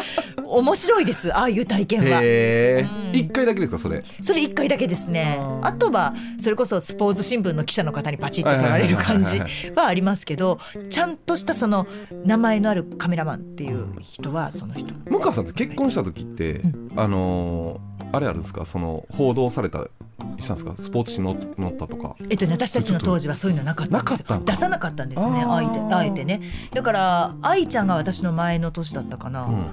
[0.46, 1.34] 面白いです。
[1.34, 2.20] ああいう体験は。
[2.22, 2.88] へえ。
[3.12, 3.18] うん。
[3.18, 4.02] 一回だけですかそれ？
[4.20, 5.38] それ一回だけですね。
[5.62, 10.58] あとはそれこそスポーツ新聞の記者の方にパチッと撮られる感じはありますけど、
[10.90, 11.86] ちゃんとしたその
[12.24, 14.92] 名前のあるカメラマンっていう人はその人。
[15.06, 16.62] 向川さんって結婚した時って、
[16.96, 18.64] あのーあれあるんですか？
[18.64, 19.88] その報道された
[20.38, 20.74] したんですか？
[20.76, 22.14] スポーツ紙の載ったとか。
[22.30, 24.16] えっとね、私たちの当時はそういうのなかったんですよ。
[24.18, 26.40] なかったんか出さなかったんですねあえてあえてね。
[26.72, 29.70] だから愛ちゃんが私の前の年だったかな、うん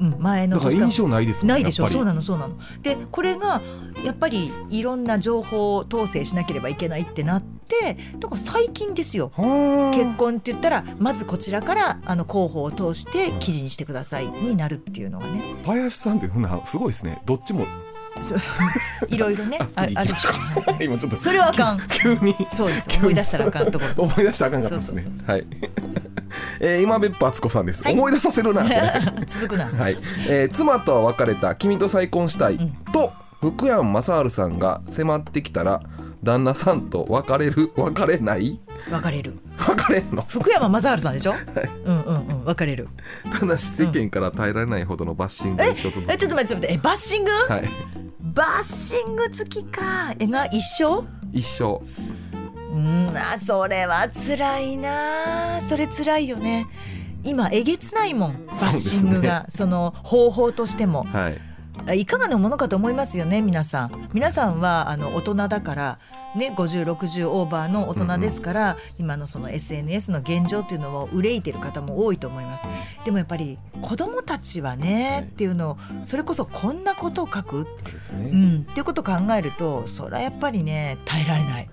[0.00, 1.88] うん前のだから印象ないですもんないでしょ。
[1.88, 2.56] そうなのそうなの。
[2.82, 3.60] でこれが
[4.04, 9.32] やっぱりいろんな情報統制しなければいけないってなってだから最近ですよ。
[9.36, 15.42] はあ結婚って言ったらまずこちらからあの広報を通して記事にしてくださいになるっていうのがね。
[15.64, 17.20] 林さんってふなすごいですね。
[17.24, 17.66] どっちも
[19.08, 20.14] いろいろねあある。
[20.84, 21.80] 今ちょっとそれはあかん。
[21.88, 22.34] 急に。
[22.50, 24.04] そうです思い出したらあかんところ。
[24.04, 25.04] 思い出したらあかんかったですね。
[25.26, 25.46] はい。
[26.60, 27.94] えー今別府敦子さんです、はい。
[27.94, 28.64] 思い出させるな。
[29.26, 32.70] 続くな、はい、えー妻とは別れた君と再婚したい、うん。
[32.92, 35.82] と福山雅治さんが迫ってきたら
[36.22, 38.60] 旦那さんと別れる別れない
[38.90, 39.38] 別れる。
[39.58, 40.24] 別れんの？
[40.28, 41.34] 福山雅治さんでしょ、
[41.84, 42.44] うんうんうん。
[42.44, 42.88] 別れる。
[43.38, 46.74] ただし世間から耐えられないほどのバッシングにしようとえちょっと待ってちょっと待って。
[46.74, 47.68] えバッシング、はい。
[48.20, 50.14] バッシング好きか。
[50.18, 51.04] えが一緒？
[51.32, 51.80] 一生
[52.72, 55.60] うんあそれは辛いな。
[55.62, 56.66] それ辛いよね。
[57.24, 58.46] 今えげつないもん。
[58.46, 59.46] バッシングが。
[59.48, 61.04] そ,、の方法としても。
[61.04, 61.40] はい。
[62.00, 64.08] いかがなものかと思いますよね皆さん。
[64.12, 65.98] 皆さんはあの大人だから
[66.36, 72.64] ね5060オーバーの大人ですから、今のその SNS の現状っていうのを憂いてる方も多いと思います。
[73.04, 77.66] でもやっぱり子供たちはね、っていうのをそれこそこんなことを書く？
[78.12, 81.70] ね、うん、っていうことを考えるとそれはやっぱりね耐えられない。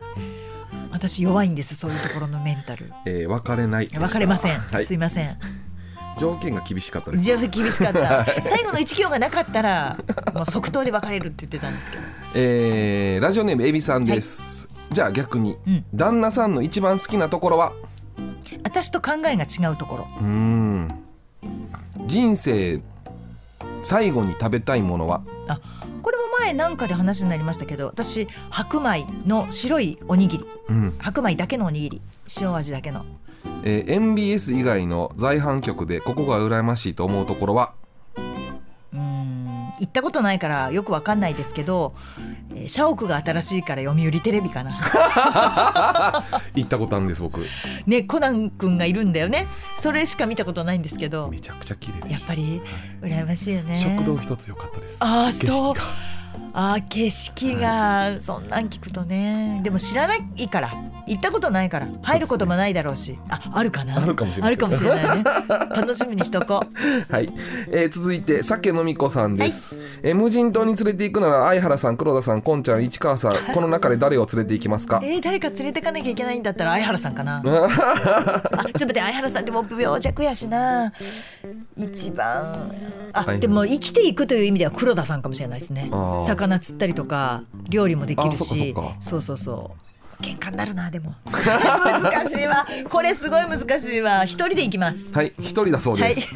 [0.92, 2.92] 私弱いんですそういうところのメンタル。
[3.06, 4.86] えー別れない別れません、はい。
[4.86, 5.38] すいません
[6.20, 8.26] 条件が厳しかったですじゃあ厳しかった。
[8.44, 9.98] 最後の一行がなかったら
[10.34, 12.04] もう即答で別れるって言ってたんですけど。
[12.36, 15.86] えーラジオネームエビさんです、じゃあ逆に、うん。
[15.96, 17.74] 旦那さんの一番好きなところは？
[18.64, 20.08] 私と考えが違うところ。
[20.20, 21.04] うーん。
[22.06, 22.82] 人生
[23.84, 25.22] 最後に食べたいものは？
[25.48, 25.60] あ
[26.02, 30.46] これも前なんかで話になりましたけど私白米の白いおにぎり。
[30.70, 30.96] うん。
[31.00, 32.02] 白米だけのおにぎり。
[32.40, 33.06] 塩味だけの
[33.64, 37.74] えー MBS 以外の在阪局でここが羨ましいと思うところは？
[38.94, 41.94] うーん行ったことないからよくわかんないですけど、
[42.54, 44.82] えー社屋が新しいから読売テレビかな。
[46.56, 47.46] 行ったことあるんです僕。
[47.88, 49.48] ねコナン君がいるんだよね。
[49.78, 51.30] それしか見たことないんですけど。
[51.30, 52.62] めちゃくちゃ綺麗でしやったぱり
[53.02, 53.76] 羨ましいよね。
[53.76, 54.98] 食堂一つ良かったです。
[55.00, 55.82] あー景色が
[56.54, 59.62] あー景色がそんなん聞くとね。
[59.64, 60.70] でも知らないから。
[61.08, 61.88] 行ったことないから。
[62.04, 63.18] 入ることもないだろうし。
[63.30, 63.98] ああるかな。
[63.98, 65.24] あるかもしれないあるかもしれないね。
[65.76, 66.62] 楽しみにしとこ
[67.10, 67.14] う。
[67.14, 67.34] はい、
[67.72, 73.34] えー続いて酒飲み子さんです、えー無人島に連れて行くなら相原さん黒田さんこんちゃん市川さん。
[73.54, 75.00] この中で誰を連れて行きますか？
[75.04, 77.42] えー、誰か連れてかなきゃいけないんだったら相原さんかな。
[77.42, 77.70] あちょっと
[78.60, 80.94] 待って相原さんでも病弱やしな。
[81.76, 82.72] 一番
[83.14, 83.40] あ、はい。
[83.40, 85.90] でも生きていくという意味では黒田さんかもしれないですね。
[85.92, 88.74] あー魚釣ったりとか料理もできるし。
[89.00, 90.24] そうそうそう。
[90.24, 91.16] 喧嘩になるなでも。
[91.32, 92.68] 難しいわ。
[92.90, 94.24] これすごい難しいわ。
[94.26, 95.12] 一人で行きます。
[95.14, 96.34] はい一人だそうです、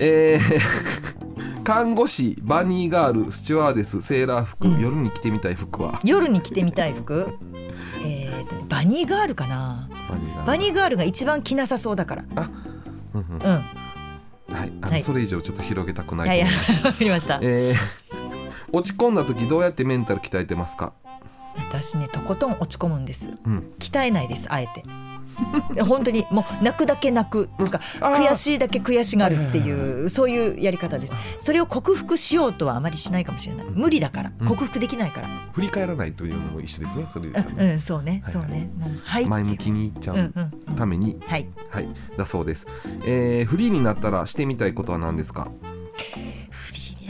[0.00, 0.60] えー
[1.64, 6.00] 看護師バニーガールスチュワーデスセーラー服、夜に着てみたい服は？
[6.02, 7.36] 夜に着てみたい服？
[8.02, 9.88] えーとバニーガールかな。
[10.46, 10.96] バニーガール。
[10.96, 12.24] が一番着なさそうだから。
[13.14, 13.42] うんうん。
[13.42, 13.50] うん。
[14.54, 15.02] はい、あのはい。
[15.02, 16.86] それ以上ちょっと広げたくないと思います。
[16.86, 17.38] わかりました。
[17.42, 18.07] えー
[18.72, 20.92] 落ち込んだ時どうやってメンタル鍛えてますか？
[21.70, 23.30] 私ねとことん落ち込むんです。
[23.44, 23.72] うん。
[23.78, 24.84] 鍛えないですあえて。
[25.84, 27.48] 本当にもう泣くだけ泣く。
[27.58, 31.12] なんか悔しいだけ悔しがるっていうそういうやり方です。
[31.38, 33.66] それを克服しようとはあまりしないかもしれない。
[33.70, 34.32] 無理だから。
[34.40, 34.48] うん。
[34.48, 35.28] 克服できないから。
[35.52, 38.70] 振り返らないというのも一緒ですねそれでうん、うん、そうねはいそうね。
[39.04, 40.74] はい前向きにいっちゃうんううんうん。
[40.76, 41.46] ために、はい。
[41.70, 41.88] はい。
[42.16, 42.66] だそうです、
[43.04, 45.48] えーフリーになったらしてみたいことは何ですか？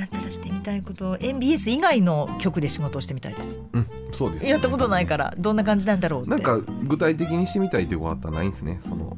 [0.07, 1.11] フリーになったらしてみたいこと。
[1.13, 3.61] を MBS 以外の曲で仕事をしてみたいです。
[3.73, 8.79] うんそうですやったことないからどんな感じなんだろうなんか具体的にしてみたいということはないんですね？
[8.83, 9.17] その。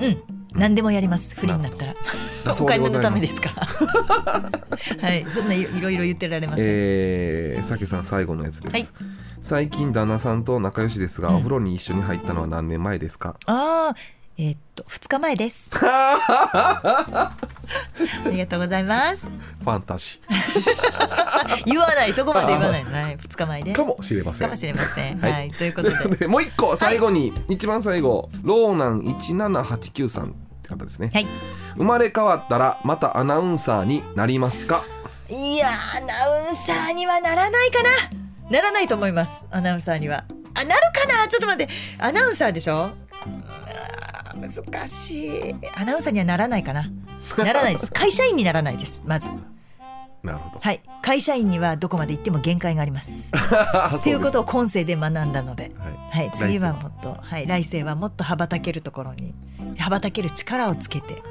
[0.00, 0.22] うん。
[0.54, 1.34] 何でもやります。
[1.34, 1.94] フリーになったら。
[2.44, 3.50] だ お金のためですか。
[5.00, 5.26] はい。
[5.34, 8.86] そんないいろいろ言ってられます、えー、さけさん最後のやつです、はい。
[9.40, 11.34] 最近旦那さんと仲良しですが、うん。
[11.36, 13.36] お風呂に一緒に入ったのは何年前ですか？
[13.46, 13.96] ああ
[14.40, 15.68] えーっと2日前です。
[15.82, 17.34] あ
[18.30, 19.26] りがとうございます。
[19.26, 21.64] ファンタジー。
[21.66, 22.12] 言わない。
[22.12, 22.84] そこまで言わない。
[22.86, 23.76] はい2日前です。
[23.76, 24.46] かもしれません。
[24.46, 25.20] かもしれません。
[25.20, 25.32] はい。
[25.32, 26.16] はい、ということで。
[26.18, 30.32] でもう一個最後に、一番最後ローナン1789さんっ
[30.62, 31.26] て方ですね、はい。
[31.76, 34.84] 生まれ変わったらまたアナウンサーになりますか？
[35.28, 37.88] いやアナウンサーにはならないかな。
[38.50, 39.44] ならないと思います。
[39.50, 40.24] アナウンサーには。
[40.54, 41.26] あなるかな？
[41.26, 41.72] ちょっと待って。
[41.98, 42.92] アナウンサーでしょ？
[44.40, 45.54] 難しい。
[45.76, 46.90] アナウンサーにはならないかな。
[47.38, 47.90] ならないです。
[47.90, 49.02] 会社員にならないです。
[49.06, 49.28] まず。
[50.22, 50.60] なるほど。
[50.60, 50.82] はい。
[51.02, 53.30] 会社員にはどこまで行っても限界があります。
[53.92, 55.72] とということを今世で学んだので。
[56.10, 56.26] はい。
[56.28, 59.34] はい、次はもっと、はい、来世はもっと羽ばたけるところに
[59.78, 61.22] 羽ばたける力をつけて、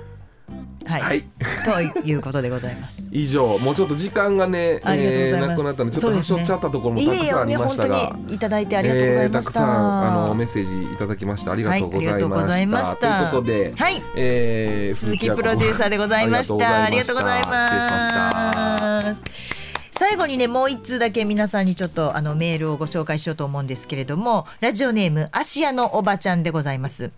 [0.88, 1.92] はい、はい。
[1.92, 3.04] ということでございます。
[3.12, 5.50] 以上もうちょっと時間がね、ありがとうございます。
[5.50, 9.38] なくなったのでちょっと端折っちゃったところもたくさんありましたが、ねいただいてありがとうございました。
[9.38, 11.52] えーたくさんあのメッセージいただきました。
[11.52, 16.84] ありがとうございました,、はいとということで、はい、えー鈴木プロデューサーでございました。
[16.84, 19.08] ありがとうござい失礼しました。
[19.10, 19.57] ます。
[20.00, 27.12] 最後にねもう一通だけ皆さんにちょっとあのメールをご紹介しようと思うんですけれどもラジオネームアシアのおばちゃんでございます。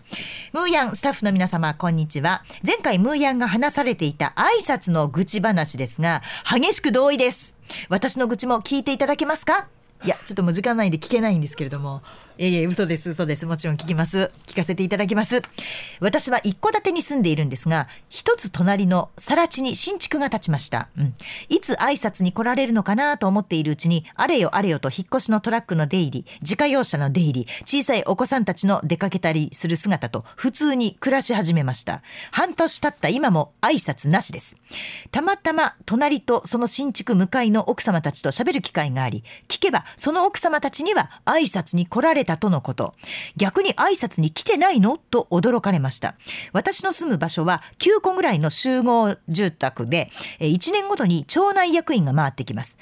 [0.52, 2.42] ムーヤンスタッフの皆様こんにちは。
[2.66, 7.54] 前回ムーヤンが話されていた挨拶の愚痴話ですが激しく同意です。
[7.90, 9.68] 私の愚痴も聞いていただけますか？
[10.02, 12.00] いやちょっともう時間ないんで聞けないんですけれども。
[12.40, 13.44] いえいえ嘘です嘘です。
[13.44, 14.30] もちろん聞きます。
[14.46, 15.42] 聞かせていただきます。
[16.00, 21.14] 私は一戸建てに住んでいるんですが一つ隣の更地に新築が建ちました、うん、
[21.50, 32.00] いつ挨拶に来られるのかなと思っているうちにあれよあれよと引っ越しのトラックの出入り自家用車の出入り小さいお子さんたちの出かけたりする姿と普通に暮らし始めました。
[32.30, 34.56] 半年経った今も挨拶なしです。
[35.10, 42.94] たまたま隣とその新築向かいの奥様たちと喋る機会があり聞けばその奥様たちには挨拶に来られたとのこと。
[43.36, 44.98] 逆に挨拶に来てないの？
[44.98, 46.14] と驚かれました。
[46.52, 50.10] 私の住む場所は9個ぐらいの集合住宅で
[50.40, 52.78] 1年ごとに町内役員が回ってきます。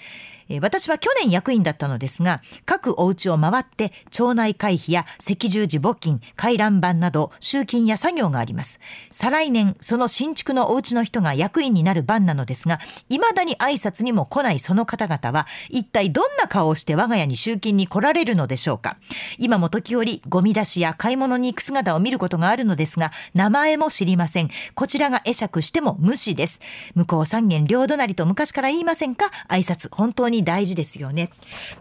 [0.48, 8.80] え私は去年役員だったのですが各お家を回って町内会費や赤十字募金回覧板など集金や作業があります。
[9.10, 12.78] 再来年その新築のお家の人が役員になる番なのですが
[13.08, 18.96] 未だに挨拶にも来ないその方々は一体どんな顔をして我が家に集金に来られるのでしょうか。
[19.38, 24.50] 今も時折ゴミ出しや買い物に行く姿を見ることがあるのですが名前も知りません。
[24.74, 26.60] こちらが会釈しても無視です。
[26.94, 29.30] 向こう三軒両隣と昔から言いませんか？
[29.48, 31.30] 挨拶本当にに大事ですよね。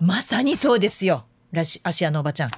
[0.01, 1.25] まさにそうですよ。
[1.51, 2.51] ラシ芦屋のおばちゃん。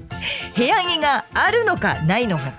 [0.57, 2.55] 部屋着があるのかないのか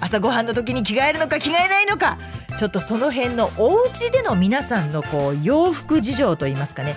[0.00, 2.18] 朝ごはんの時に着替えるのか着替えないのか
[2.58, 6.96] ちょっとその辺のお家での皆さんのこう洋服事情といいますかね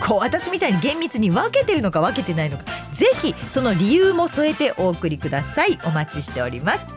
[0.00, 2.64] こう私みたいに厳密に分けてるのか分けてないのか。
[2.92, 5.78] ぜひその理由も添えてお送りください。
[5.84, 6.88] お待ちしております。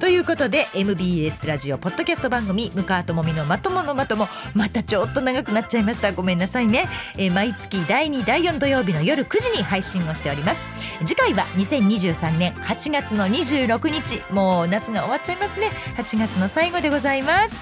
[0.00, 6.12] ということで MBS ラジオポッドキャスト番組「向川智美のまとものまとも」またちょっと長くなっちゃいました。
[6.12, 10.60] ごめんなさいね、えー毎月第2第4土曜日の夜9時に配信をしております。
[11.06, 14.22] 次回は2023年8月の26日。
[14.30, 15.70] もう夏が終わっちゃいますね。
[15.96, 17.58] 8月の最後でございます。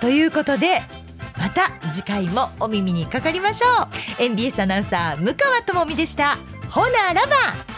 [0.00, 0.82] ということで
[1.36, 3.84] また次回もお耳にかかりましょ
[4.18, 4.22] う。
[4.22, 6.36] NBS アナウンサー向川智美でした。
[6.70, 7.74] ほならば。